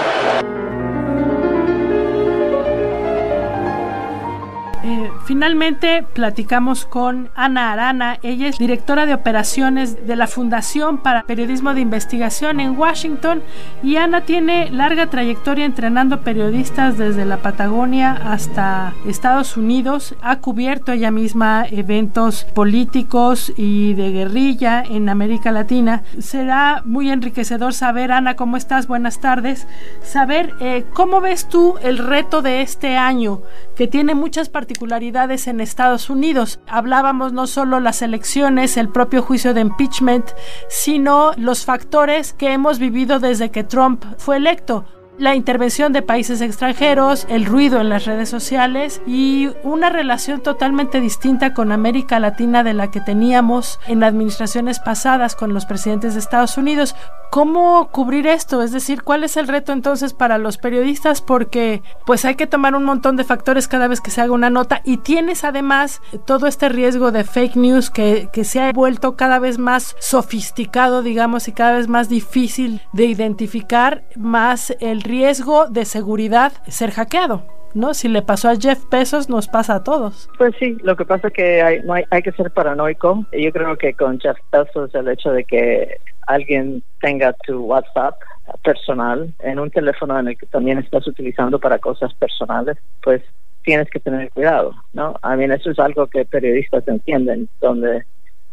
Finalmente 5.36 6.06
platicamos 6.14 6.86
con 6.86 7.30
Ana 7.36 7.74
Arana, 7.74 8.20
ella 8.24 8.48
es 8.48 8.58
directora 8.58 9.06
de 9.06 9.14
operaciones 9.14 10.08
de 10.08 10.16
la 10.16 10.28
Fundación 10.28 11.00
para 11.00 11.24
Periodismo 11.24 11.74
de 11.74 11.82
Investigación 11.82 12.62
en 12.62 12.80
Washington 12.80 13.44
y 13.84 13.98
Ana 13.98 14.22
tiene 14.22 14.70
larga 14.72 15.10
trayectoria 15.10 15.66
entrenando 15.66 16.22
periodistas 16.22 16.98
desde 16.98 17.26
la 17.26 17.42
Patagonia 17.42 18.14
hasta 18.14 18.94
Estados 19.06 19.58
Unidos, 19.58 20.16
ha 20.22 20.38
cubierto 20.38 20.94
ella 20.94 21.12
misma 21.12 21.66
eventos 21.70 22.46
políticos 22.46 23.52
y 23.58 23.94
de 23.94 24.12
guerrilla 24.14 24.84
en 24.90 25.10
América 25.10 25.52
Latina. 25.52 26.04
Será 26.18 26.82
muy 26.86 27.10
enriquecedor 27.10 27.74
saber, 27.74 28.14
Ana, 28.14 28.38
¿cómo 28.38 28.56
estás? 28.56 28.88
Buenas 28.88 29.20
tardes. 29.20 29.68
Saber 30.02 30.54
eh, 30.62 30.86
cómo 30.94 31.20
ves 31.20 31.50
tú 31.50 31.76
el 31.84 31.98
reto 31.98 32.42
de 32.42 32.62
este 32.62 32.96
año, 32.96 33.42
que 33.76 33.88
tiene 33.88 34.16
muchas 34.16 34.48
particularidades 34.48 35.25
en 35.26 35.60
Estados 35.60 36.10
Unidos. 36.12 36.60
Hablábamos 36.68 37.34
no 37.34 37.48
solo 37.48 37.80
las 37.80 38.04
elecciones, 38.04 38.78
el 38.78 38.90
propio 38.90 39.24
juicio 39.24 39.54
de 39.56 39.62
impeachment, 39.62 40.30
sino 40.70 41.32
los 41.36 41.66
factores 41.66 42.34
que 42.34 42.54
hemos 42.54 42.78
vivido 42.78 43.20
desde 43.20 43.50
que 43.50 43.64
Trump 43.64 44.06
fue 44.18 44.38
electo 44.38 44.86
la 45.18 45.36
intervención 45.36 45.94
de 45.94 46.02
países 46.02 46.42
extranjeros, 46.42 47.26
el 47.30 47.46
ruido 47.46 47.80
en 47.80 47.90
las 47.90 48.06
redes 48.06 48.30
sociales 48.30 49.02
y 49.08 49.50
una 49.64 49.90
relación 49.90 50.42
totalmente 50.42 51.00
distinta 51.00 51.54
con 51.54 51.72
América 51.72 52.20
Latina 52.20 52.64
de 52.64 52.74
la 52.74 52.92
que 52.92 53.00
teníamos 53.00 53.80
en 53.88 54.04
administraciones 54.04 54.80
pasadas 54.80 55.36
con 55.36 55.54
los 55.54 55.66
presidentes 55.66 56.14
de 56.14 56.20
Estados 56.20 56.58
Unidos. 56.58 56.96
¿Cómo 57.36 57.90
cubrir 57.92 58.28
esto? 58.28 58.62
Es 58.64 58.72
decir, 58.72 59.04
¿cuál 59.04 59.26
es 59.26 59.36
el 59.36 59.50
reto 59.50 59.74
entonces 59.74 60.14
para 60.14 60.38
los 60.38 60.58
periodistas? 60.58 61.22
Porque 61.22 61.84
pues 62.06 62.24
hay 62.24 62.36
que 62.36 62.48
tomar 62.48 62.76
un 62.76 62.86
montón 62.86 63.18
de 63.18 63.26
factores 63.26 63.68
cada 63.68 63.90
vez 63.90 64.00
que 64.00 64.10
se 64.10 64.22
haga 64.22 64.32
una 64.32 64.50
nota 64.50 64.80
y 64.86 65.00
tienes 65.00 65.44
además 65.44 66.02
todo 66.26 66.48
este 66.48 66.70
riesgo 66.70 67.12
de 67.12 67.26
fake 67.26 67.58
news 67.58 67.90
que, 67.90 68.30
que 68.32 68.46
se 68.46 68.62
ha 68.62 68.72
vuelto 68.72 69.18
cada 69.18 69.40
vez 69.40 69.58
más 69.60 69.98
sofisticado, 70.00 71.02
digamos, 71.02 71.50
y 71.50 71.52
cada 71.52 71.74
vez 71.74 71.90
más 71.90 72.08
difícil 72.08 72.82
de 72.94 73.04
identificar, 73.04 74.06
más 74.16 74.74
el 74.80 75.02
riesgo 75.02 75.68
de 75.68 75.84
seguridad 75.84 76.54
ser 76.70 76.92
hackeado. 76.92 77.55
¿No? 77.76 77.94
Si 77.94 78.08
le 78.08 78.22
pasó 78.22 78.50
a 78.50 78.56
Jeff 78.56 78.84
Bezos, 78.90 79.30
nos 79.30 79.48
pasa 79.48 79.76
a 79.76 79.84
todos. 79.84 80.30
Pues 80.38 80.56
sí, 80.60 80.78
lo 80.82 80.96
que 80.96 81.06
pasa 81.06 81.28
es 81.28 81.34
que 81.34 81.62
hay, 81.62 81.82
hay, 81.90 82.04
hay 82.10 82.22
que 82.22 82.32
ser 82.32 82.52
paranoico. 82.52 83.26
Yo 83.32 83.52
creo 83.52 83.78
que 83.78 83.94
con 83.94 84.20
Jeff 84.20 84.38
Bezos 84.52 84.96
el 84.96 85.08
hecho 85.10 85.32
de 85.32 85.44
que 85.44 85.98
alguien 86.28 86.82
tenga 87.02 87.34
tu 87.46 87.66
WhatsApp 87.66 88.16
personal 88.64 89.34
en 89.40 89.60
un 89.60 89.70
teléfono 89.72 90.18
en 90.20 90.30
el 90.30 90.38
que 90.38 90.46
también 90.48 90.80
estás 90.80 91.08
utilizando 91.08 91.60
para 91.60 91.80
cosas 91.80 92.14
personales, 92.16 92.78
pues 93.04 93.22
tienes 93.64 93.90
que 93.90 94.00
tener 94.00 94.30
cuidado, 94.30 94.74
¿no? 94.94 95.16
A 95.22 95.36
mí 95.36 95.46
eso 95.46 95.72
es 95.72 95.80
algo 95.80 96.08
que 96.08 96.24
periodistas 96.26 96.88
entienden, 96.88 97.50
donde 97.60 98.06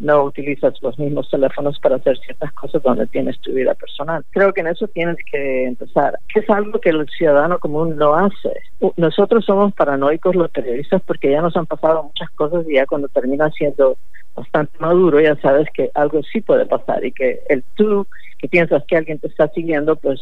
no 0.02 0.24
utilizas 0.24 0.74
los 0.82 0.98
mismos 0.98 1.30
teléfonos 1.30 1.78
para 1.78 1.96
hacer 1.96 2.18
ciertas 2.18 2.52
cosas 2.52 2.82
donde 2.82 3.06
tienes 3.06 3.40
tu 3.40 3.52
vida 3.52 3.74
personal. 3.74 4.24
Creo 4.30 4.52
que 4.52 4.60
en 4.60 4.66
eso 4.66 4.88
tienes 4.88 5.16
que 5.30 5.64
empezar, 5.64 6.18
que 6.32 6.40
es 6.40 6.50
algo 6.50 6.80
que 6.80 6.90
el 6.90 7.08
ciudadano 7.08 7.58
común 7.58 7.96
no 7.96 8.14
hace. 8.14 8.52
Nosotros 8.96 9.44
somos 9.44 9.72
paranoicos 9.74 10.34
los 10.34 10.50
periodistas 10.50 11.00
porque 11.06 11.30
ya 11.30 11.40
nos 11.40 11.56
han 11.56 11.66
pasado 11.66 12.02
muchas 12.02 12.28
cosas 12.30 12.68
y 12.68 12.74
ya 12.74 12.86
cuando 12.86 13.08
termina 13.08 13.48
siendo 13.50 13.96
bastante 14.34 14.76
maduro, 14.80 15.20
ya 15.20 15.36
sabes 15.36 15.68
que 15.72 15.90
algo 15.94 16.20
sí 16.24 16.40
puede 16.40 16.66
pasar 16.66 17.04
y 17.04 17.12
que 17.12 17.40
el 17.48 17.62
tú 17.74 18.06
que 18.38 18.48
piensas 18.48 18.82
que 18.88 18.96
alguien 18.96 19.20
te 19.20 19.28
está 19.28 19.48
siguiendo, 19.48 19.94
pues 19.94 20.20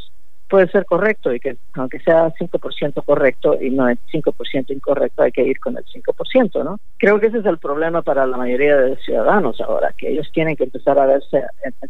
puede 0.51 0.69
ser 0.69 0.85
correcto 0.85 1.33
y 1.33 1.41
que 1.41 1.57
aunque 1.75 2.01
sea 2.01 2.29
5% 2.35 3.05
correcto 3.05 3.57
y 3.61 3.71
no 3.71 3.89
el 3.89 3.99
5% 4.13 4.71
incorrecto, 4.71 5.23
hay 5.23 5.31
que 5.31 5.45
ir 5.45 5.59
con 5.61 5.79
el 5.79 5.85
5%, 5.85 6.65
¿no? 6.65 6.79
Creo 6.99 7.21
que 7.21 7.29
ese 7.29 7.39
es 7.39 7.47
el 7.47 7.59
problema 7.59 8.03
para 8.03 8.27
la 8.27 8.37
mayoría 8.37 8.77
de 8.77 8.97
ciudadanos 8.97 9.61
ahora, 9.61 9.95
que 9.97 10.11
ellos 10.11 10.29
tienen 10.33 10.57
que 10.57 10.65
empezar 10.65 10.99
a 10.99 11.07
verse 11.07 11.43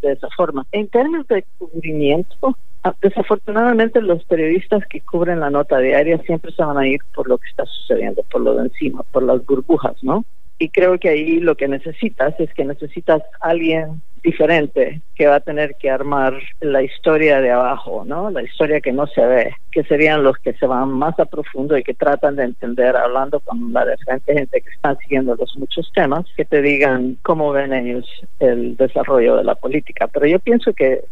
de 0.03 0.13
esa 0.13 0.29
forma. 0.37 0.67
En 0.73 0.89
términos 0.89 1.27
de 1.29 1.45
cubrimiento, 1.59 2.57
ah, 2.85 2.95
desafortunadamente 3.01 4.03
los 4.03 4.23
periodistas 4.25 4.87
que 4.87 5.01
cubren 5.01 5.41
la 5.41 5.51
nota 5.51 5.79
diaria 5.79 6.19
siempre 6.19 6.53
se 6.53 6.63
van 6.63 6.77
a 6.77 6.87
ir 6.87 7.01
por 7.15 7.29
lo 7.29 7.39
que 7.39 7.49
está 7.49 7.65
sucediendo, 7.65 8.23
por 8.31 8.43
lo 8.43 8.55
de 8.55 8.65
encima, 8.67 9.03
por 9.11 9.23
las 9.23 9.45
burbujas, 9.47 9.97
¿no? 10.03 10.25
y 10.61 10.69
creo 10.69 10.99
que 10.99 11.09
ahí 11.09 11.41
lo 11.41 11.57
que 11.57 11.67
necesitas 11.67 12.39
es 12.39 12.53
que 12.53 12.67
necesitas 12.67 13.23
alguien 13.41 14.03
diferente 14.23 15.01
que 15.15 15.27
va 15.27 15.37
a 15.37 15.41
tener 15.41 15.77
que 15.77 15.91
armar 15.91 16.41
la 16.61 16.83
historia 16.83 17.41
de 17.41 17.51
abajo, 17.51 18.05
¿no? 18.07 18.31
La 18.31 18.43
historia 18.43 18.81
que 18.81 18.93
no 18.93 19.07
se 19.07 19.25
ve, 19.25 19.55
que 19.71 19.85
serían 19.85 20.23
los 20.23 20.37
que 20.39 20.55
se 20.55 20.67
van 20.67 20.91
más 20.91 21.19
a 21.19 21.25
profundo 21.25 21.77
y 21.77 21.83
que 21.83 21.95
tratan 21.95 22.37
de 22.37 22.45
entender, 22.45 22.97
hablando 22.97 23.41
con 23.41 23.73
la 23.73 23.87
diferente 23.87 24.35
gente 24.35 24.61
que 24.61 24.71
están 24.71 24.97
siguiendo 24.99 25.35
los 25.37 25.57
muchos 25.57 25.91
temas, 25.95 26.25
que 26.37 26.45
te 26.45 26.63
digan 26.63 27.17
cómo 27.23 27.53
ven 27.53 27.73
ellos 27.73 28.07
el 28.39 28.77
desarrollo 28.77 29.37
de 29.37 29.45
la 29.45 29.55
política. 29.55 30.09
Pero 30.09 30.27
yo 30.27 30.39
pienso 30.39 30.73
que 30.73 31.05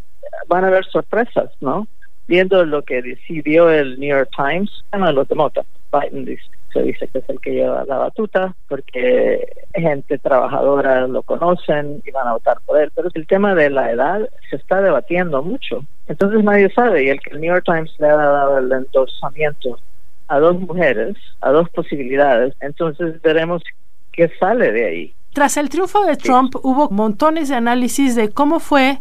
van 0.47 0.65
a 0.65 0.69
haber 0.69 0.85
sorpresas, 0.87 1.51
¿no? 1.61 1.87
Viendo 2.27 2.65
lo 2.65 2.83
que 2.83 3.01
decidió 3.01 3.71
el 3.71 3.99
New 3.99 4.11
York 4.11 4.31
Times, 4.37 4.71
bueno, 4.91 5.13
lo 5.13 5.25
tomó 5.25 5.51
Biden 5.93 6.25
se 6.73 6.83
dice 6.83 7.09
que 7.09 7.19
es 7.19 7.29
el 7.29 7.41
que 7.41 7.53
lleva 7.53 7.85
la 7.85 7.99
batuta, 7.99 8.55
porque 8.69 9.47
gente 9.75 10.19
trabajadora 10.19 11.07
lo 11.07 11.23
conocen 11.23 12.03
y 12.05 12.11
van 12.11 12.29
a 12.29 12.33
votar 12.35 12.59
por 12.67 12.81
él. 12.81 12.91
Pero 12.95 13.09
el 13.15 13.27
tema 13.27 13.55
de 13.55 13.71
la 13.71 13.91
edad 13.91 14.29
se 14.51 14.57
está 14.57 14.81
debatiendo 14.81 15.43
mucho. 15.43 15.85
Entonces 16.07 16.43
nadie 16.45 16.71
sabe, 16.73 17.05
y 17.05 17.09
el 17.09 17.21
que 17.21 17.31
el 17.31 17.41
New 17.41 17.53
York 17.53 17.65
Times 17.65 17.95
le 17.99 18.09
ha 18.09 18.17
dado 18.17 18.59
el 18.59 18.73
endorsamiento 18.73 19.79
a 20.29 20.39
dos 20.39 20.59
mujeres, 20.61 21.17
a 21.41 21.51
dos 21.51 21.69
posibilidades, 21.71 22.55
entonces 22.61 23.21
veremos 23.23 23.63
qué 24.13 24.31
sale 24.39 24.73
de 24.73 24.85
ahí. 24.85 25.15
Tras 25.33 25.57
el 25.57 25.69
triunfo 25.69 26.05
de 26.05 26.17
Trump 26.17 26.55
hubo 26.63 26.91
montones 26.91 27.49
de 27.49 27.55
análisis 27.55 28.15
de 28.17 28.31
cómo 28.31 28.61
fue 28.61 28.99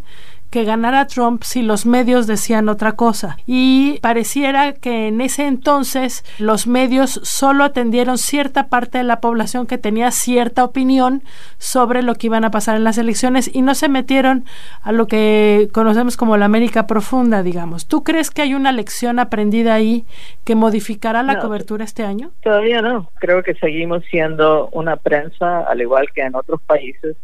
que 0.50 0.64
ganara 0.64 1.06
Trump 1.06 1.42
si 1.42 1.62
los 1.62 1.86
medios 1.86 2.26
decían 2.26 2.68
otra 2.68 2.92
cosa. 2.92 3.36
Y 3.46 3.98
pareciera 4.00 4.72
que 4.72 5.08
en 5.08 5.20
ese 5.20 5.46
entonces 5.46 6.24
los 6.38 6.66
medios 6.66 7.20
solo 7.22 7.64
atendieron 7.64 8.18
cierta 8.18 8.68
parte 8.68 8.98
de 8.98 9.04
la 9.04 9.20
población 9.20 9.66
que 9.66 9.78
tenía 9.78 10.10
cierta 10.10 10.64
opinión 10.64 11.22
sobre 11.58 12.02
lo 12.02 12.14
que 12.14 12.28
iban 12.28 12.44
a 12.44 12.50
pasar 12.50 12.76
en 12.76 12.84
las 12.84 12.98
elecciones 12.98 13.50
y 13.52 13.62
no 13.62 13.74
se 13.74 13.88
metieron 13.88 14.44
a 14.82 14.92
lo 14.92 15.06
que 15.06 15.68
conocemos 15.72 16.16
como 16.16 16.36
la 16.36 16.46
América 16.46 16.86
profunda, 16.86 17.42
digamos. 17.42 17.86
¿Tú 17.86 18.04
crees 18.04 18.30
que 18.30 18.42
hay 18.42 18.54
una 18.54 18.72
lección 18.72 19.18
aprendida 19.18 19.74
ahí 19.74 20.04
que 20.44 20.54
modificará 20.54 21.22
la 21.22 21.38
cobertura 21.38 21.84
este 21.84 22.04
año? 22.04 22.30
Todavía 22.42 22.82
no. 22.82 23.10
Creo 23.18 23.42
que 23.42 23.54
seguimos 23.54 24.04
siendo 24.10 24.68
una 24.72 24.96
prensa, 24.96 25.60
al 25.60 25.80
igual 25.80 26.08
que 26.14 26.22
en 26.22 26.34
otros 26.34 26.60
países, 26.62 27.16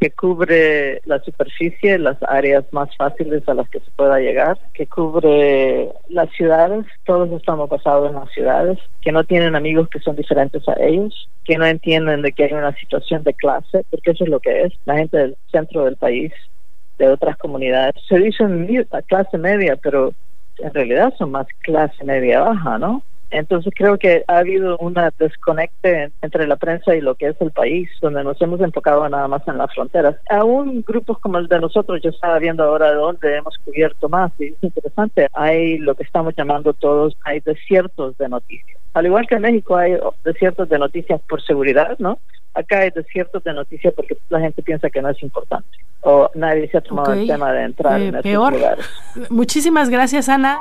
que 0.00 0.10
cubre 0.10 1.00
la 1.04 1.18
superficie, 1.20 1.98
las 1.98 2.16
áreas 2.28 2.64
más 2.72 2.94
fáciles 2.96 3.48
a 3.48 3.54
las 3.54 3.68
que 3.70 3.80
se 3.80 3.90
pueda 3.96 4.18
llegar, 4.18 4.58
que 4.74 4.86
cubre 4.86 5.90
las 6.08 6.30
ciudades, 6.32 6.84
todos 7.04 7.30
estamos 7.32 7.68
basados 7.68 8.10
en 8.10 8.16
las 8.16 8.30
ciudades, 8.32 8.78
que 9.00 9.12
no 9.12 9.24
tienen 9.24 9.56
amigos 9.56 9.88
que 9.88 10.00
son 10.00 10.16
diferentes 10.16 10.68
a 10.68 10.74
ellos, 10.78 11.28
que 11.44 11.56
no 11.56 11.66
entienden 11.66 12.22
de 12.22 12.32
que 12.32 12.44
hay 12.44 12.52
una 12.52 12.74
situación 12.74 13.22
de 13.22 13.34
clase, 13.34 13.84
porque 13.90 14.10
eso 14.10 14.24
es 14.24 14.30
lo 14.30 14.40
que 14.40 14.62
es, 14.64 14.72
la 14.84 14.96
gente 14.96 15.16
del 15.16 15.36
centro 15.50 15.84
del 15.84 15.96
país, 15.96 16.32
de 16.98 17.08
otras 17.08 17.36
comunidades, 17.38 17.94
se 18.08 18.18
dicen 18.18 18.68
clase 19.06 19.38
media, 19.38 19.76
pero 19.76 20.12
en 20.58 20.72
realidad 20.72 21.12
son 21.18 21.32
más 21.32 21.46
clase 21.60 22.04
media 22.04 22.40
baja, 22.40 22.78
¿no? 22.78 23.02
Entonces 23.30 23.72
creo 23.76 23.98
que 23.98 24.24
ha 24.28 24.38
habido 24.38 24.76
una 24.78 25.12
desconecte 25.18 26.10
entre 26.22 26.46
la 26.46 26.56
prensa 26.56 26.94
y 26.94 27.00
lo 27.00 27.14
que 27.14 27.28
es 27.28 27.40
el 27.40 27.50
país, 27.50 27.88
donde 28.00 28.22
nos 28.22 28.40
hemos 28.40 28.60
enfocado 28.60 29.08
nada 29.08 29.28
más 29.28 29.46
en 29.48 29.58
las 29.58 29.72
fronteras. 29.74 30.16
Aún 30.30 30.84
grupos 30.86 31.18
como 31.18 31.38
el 31.38 31.48
de 31.48 31.60
nosotros, 31.60 32.00
yo 32.02 32.10
estaba 32.10 32.38
viendo 32.38 32.64
ahora 32.64 32.90
de 32.90 32.96
dónde 32.96 33.36
hemos 33.36 33.56
cubierto 33.58 34.08
más 34.08 34.32
y 34.38 34.46
es 34.46 34.62
interesante. 34.62 35.26
Hay 35.32 35.78
lo 35.78 35.94
que 35.94 36.04
estamos 36.04 36.34
llamando 36.36 36.72
todos, 36.72 37.16
hay 37.24 37.40
desiertos 37.40 38.16
de 38.18 38.28
noticias. 38.28 38.78
Al 38.94 39.06
igual 39.06 39.26
que 39.26 39.34
en 39.34 39.42
México 39.42 39.76
hay 39.76 39.96
desiertos 40.24 40.68
de 40.68 40.78
noticias 40.78 41.20
por 41.28 41.42
seguridad, 41.42 41.98
¿no? 41.98 42.18
Acá 42.54 42.80
hay 42.80 42.90
desiertos 42.90 43.42
de 43.42 43.52
noticias 43.52 43.92
porque 43.94 44.16
la 44.28 44.38
gente 44.38 44.62
piensa 44.62 44.88
que 44.88 45.02
no 45.02 45.08
es 45.08 45.20
importante 45.22 45.66
o 46.04 46.30
nadie 46.34 46.68
se 46.68 46.78
ha 46.78 46.80
tomado 46.80 47.12
el 47.14 47.26
tema 47.26 47.52
de 47.52 47.62
entrar 47.62 48.00
eh, 48.00 48.08
en 48.08 48.22
peor. 48.22 48.52
lugares. 48.52 48.86
Muchísimas 49.30 49.88
gracias, 49.88 50.28
Ana. 50.28 50.58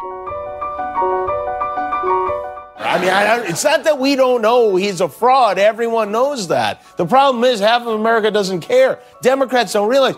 I 2.78 3.00
mean, 3.00 3.10
I, 3.10 3.46
it's 3.46 3.64
not 3.64 3.84
that 3.84 4.00
we 4.00 4.16
don't 4.16 4.42
know 4.42 4.76
he's 4.76 5.00
a 5.02 5.08
fraud. 5.08 5.58
Everyone 5.58 6.12
knows 6.12 6.48
that. 6.48 6.82
The 6.98 7.06
problem 7.06 7.44
is 7.44 7.60
half 7.60 7.82
of 7.84 7.88
America 8.00 8.32
doesn't 8.32 8.62
care. 8.62 9.00
Democrats 9.22 9.74
don't 9.74 9.90
realize. 9.90 10.16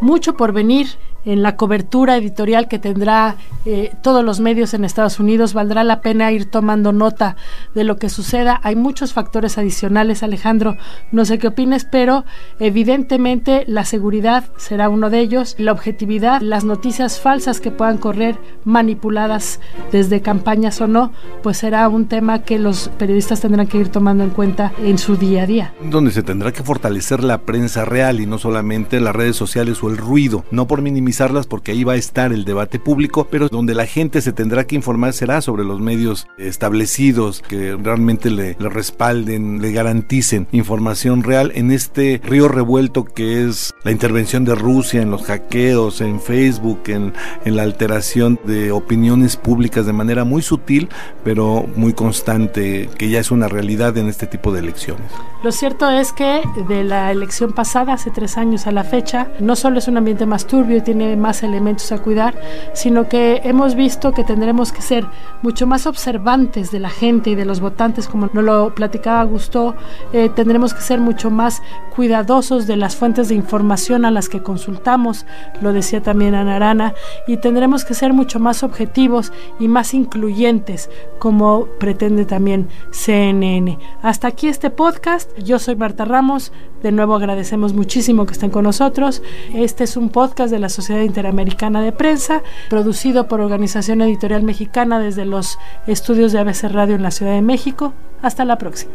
Mucho 0.00 0.32
por 0.32 0.52
venir 0.52 0.86
en 1.28 1.42
la 1.42 1.56
cobertura 1.56 2.16
editorial 2.16 2.68
que 2.68 2.78
tendrá 2.78 3.36
eh, 3.66 3.92
todos 4.00 4.24
los 4.24 4.40
medios 4.40 4.72
en 4.72 4.86
Estados 4.86 5.20
Unidos. 5.20 5.52
Valdrá 5.52 5.84
la 5.84 6.00
pena 6.00 6.32
ir 6.32 6.46
tomando 6.46 6.90
nota 6.90 7.36
de 7.74 7.84
lo 7.84 7.98
que 7.98 8.08
suceda. 8.08 8.58
Hay 8.62 8.76
muchos 8.76 9.12
factores 9.12 9.58
adicionales, 9.58 10.22
Alejandro. 10.22 10.78
No 11.12 11.26
sé 11.26 11.38
qué 11.38 11.48
opines, 11.48 11.84
pero 11.84 12.24
evidentemente 12.60 13.64
la 13.66 13.84
seguridad 13.84 14.44
será 14.56 14.88
uno 14.88 15.10
de 15.10 15.20
ellos. 15.20 15.54
La 15.58 15.72
objetividad, 15.72 16.40
las 16.40 16.64
noticias 16.64 17.20
falsas 17.20 17.60
que 17.60 17.70
puedan 17.70 17.98
correr 17.98 18.38
manipuladas 18.64 19.60
desde 19.92 20.22
campañas 20.22 20.80
o 20.80 20.86
no, 20.86 21.12
pues 21.42 21.58
será 21.58 21.90
un 21.90 22.06
tema 22.06 22.38
que 22.38 22.58
los 22.58 22.88
periodistas 22.96 23.42
tendrán 23.42 23.66
que 23.66 23.76
ir 23.76 23.88
tomando 23.88 24.24
en 24.24 24.30
cuenta 24.30 24.72
en 24.82 24.96
su 24.96 25.16
día 25.16 25.42
a 25.42 25.46
día. 25.46 25.74
Donde 25.82 26.10
se 26.10 26.22
tendrá 26.22 26.52
que 26.52 26.62
fortalecer 26.62 27.22
la 27.22 27.42
prensa 27.42 27.84
real 27.84 28.18
y 28.20 28.24
no 28.24 28.38
solamente 28.38 28.98
las 28.98 29.14
redes 29.14 29.36
sociales 29.36 29.82
o 29.82 29.90
el 29.90 29.98
ruido, 29.98 30.46
no 30.50 30.66
por 30.66 30.80
minimizar 30.80 31.17
porque 31.48 31.72
ahí 31.72 31.82
va 31.82 31.94
a 31.94 31.96
estar 31.96 32.32
el 32.32 32.44
debate 32.44 32.78
público, 32.78 33.26
pero 33.28 33.48
donde 33.48 33.74
la 33.74 33.86
gente 33.86 34.20
se 34.20 34.32
tendrá 34.32 34.68
que 34.68 34.76
informar 34.76 35.12
será 35.12 35.40
sobre 35.40 35.64
los 35.64 35.80
medios 35.80 36.28
establecidos 36.38 37.42
que 37.46 37.76
realmente 37.76 38.30
le, 38.30 38.54
respalden, 38.54 39.60
le 39.60 39.72
garanticen 39.72 40.46
información 40.52 41.24
real 41.24 41.50
en 41.56 41.72
este 41.72 42.20
río 42.22 42.46
revuelto 42.46 43.04
que 43.04 43.44
es 43.44 43.74
la 43.82 43.90
intervención 43.90 44.44
de 44.44 44.54
Rusia 44.54 45.02
en 45.02 45.10
los 45.10 45.24
hackeos, 45.24 46.00
en 46.02 46.20
Facebook, 46.20 46.82
en, 46.86 47.12
en 47.44 47.56
la 47.56 47.64
alteración 47.64 48.38
de 48.44 48.70
opiniones 48.70 49.36
públicas 49.36 49.86
de 49.86 49.92
manera 49.92 50.22
muy 50.22 50.42
sutil, 50.42 50.88
pero 51.24 51.66
muy 51.74 51.94
constante, 51.94 52.88
que 52.96 53.10
ya 53.10 53.18
es 53.18 53.32
una 53.32 53.48
realidad 53.48 53.96
en 53.98 54.08
este 54.08 54.28
tipo 54.28 54.52
de 54.52 54.60
elecciones. 54.60 55.10
Lo 55.42 55.50
cierto 55.50 55.90
es 55.90 56.12
que 56.12 56.42
de 56.68 56.84
la 56.84 57.10
elección 57.10 57.52
pasada, 57.52 57.94
hace 57.94 58.10
tres 58.10 58.36
años 58.36 58.66
a 58.66 58.72
la 58.72 58.84
fecha, 58.84 59.28
no 59.40 59.56
solo 59.56 59.78
es 59.78 59.88
un 59.88 59.96
ambiente 59.96 60.26
más 60.26 60.46
turbio 60.46 60.76
y 60.76 60.80
más 61.16 61.42
elementos 61.42 61.90
a 61.92 61.98
cuidar, 61.98 62.34
sino 62.74 63.08
que 63.08 63.40
hemos 63.44 63.74
visto 63.74 64.12
que 64.12 64.24
tendremos 64.24 64.72
que 64.72 64.82
ser 64.82 65.06
mucho 65.42 65.66
más 65.66 65.86
observantes 65.86 66.70
de 66.70 66.80
la 66.80 66.90
gente 66.90 67.30
y 67.30 67.34
de 67.34 67.44
los 67.44 67.60
votantes, 67.60 68.08
como 68.08 68.28
nos 68.32 68.44
lo 68.44 68.74
platicaba 68.74 69.22
Gusto, 69.24 69.74
eh, 70.12 70.28
tendremos 70.34 70.74
que 70.74 70.80
ser 70.80 71.00
mucho 71.00 71.30
más 71.30 71.62
cuidadosos 71.94 72.66
de 72.66 72.76
las 72.76 72.96
fuentes 72.96 73.28
de 73.28 73.34
información 73.34 74.04
a 74.04 74.10
las 74.10 74.28
que 74.28 74.42
consultamos, 74.42 75.26
lo 75.60 75.72
decía 75.72 76.02
también 76.02 76.34
Ana 76.34 76.56
Arana, 76.56 76.94
y 77.26 77.38
tendremos 77.38 77.84
que 77.84 77.94
ser 77.94 78.12
mucho 78.12 78.38
más 78.40 78.62
objetivos 78.62 79.32
y 79.58 79.68
más 79.68 79.94
incluyentes, 79.94 80.90
como 81.18 81.66
pretende 81.78 82.24
también 82.24 82.68
CNN. 82.90 83.78
Hasta 84.02 84.28
aquí 84.28 84.48
este 84.48 84.70
podcast, 84.70 85.30
yo 85.38 85.58
soy 85.58 85.76
Marta 85.76 86.04
Ramos, 86.04 86.52
de 86.82 86.92
nuevo 86.92 87.14
agradecemos 87.14 87.72
muchísimo 87.74 88.26
que 88.26 88.32
estén 88.32 88.50
con 88.50 88.64
nosotros. 88.64 89.22
Este 89.54 89.84
es 89.84 89.96
un 89.96 90.10
podcast 90.10 90.50
de 90.50 90.58
la 90.58 90.68
Sociedad 90.68 91.02
Interamericana 91.02 91.82
de 91.82 91.92
Prensa, 91.92 92.42
producido 92.68 93.28
por 93.28 93.40
Organización 93.40 94.00
Editorial 94.02 94.42
Mexicana 94.42 95.00
desde 95.00 95.24
los 95.24 95.58
estudios 95.86 96.32
de 96.32 96.38
ABC 96.38 96.64
Radio 96.70 96.94
en 96.94 97.02
la 97.02 97.10
Ciudad 97.10 97.32
de 97.32 97.42
México. 97.42 97.94
Hasta 98.22 98.44
la 98.44 98.58
próxima. 98.58 98.92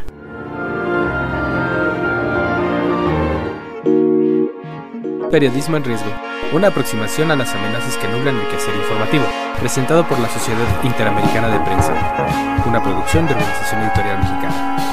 Periodismo 5.32 5.78
en 5.78 5.84
riesgo. 5.84 6.12
Una 6.54 6.68
aproximación 6.68 7.32
a 7.32 7.36
las 7.36 7.54
amenazas 7.56 7.98
que 7.98 8.08
nublan 8.08 8.36
el 8.36 8.48
quehacer 8.50 8.76
informativo. 8.76 9.24
Presentado 9.60 10.08
por 10.08 10.20
la 10.20 10.30
Sociedad 10.30 10.60
Interamericana 10.84 11.50
de 11.50 11.60
Prensa. 11.66 11.94
Una 12.68 12.84
producción 12.84 13.26
de 13.26 13.34
Organización 13.34 13.82
Editorial 13.82 14.20
Mexicana. 14.20 14.93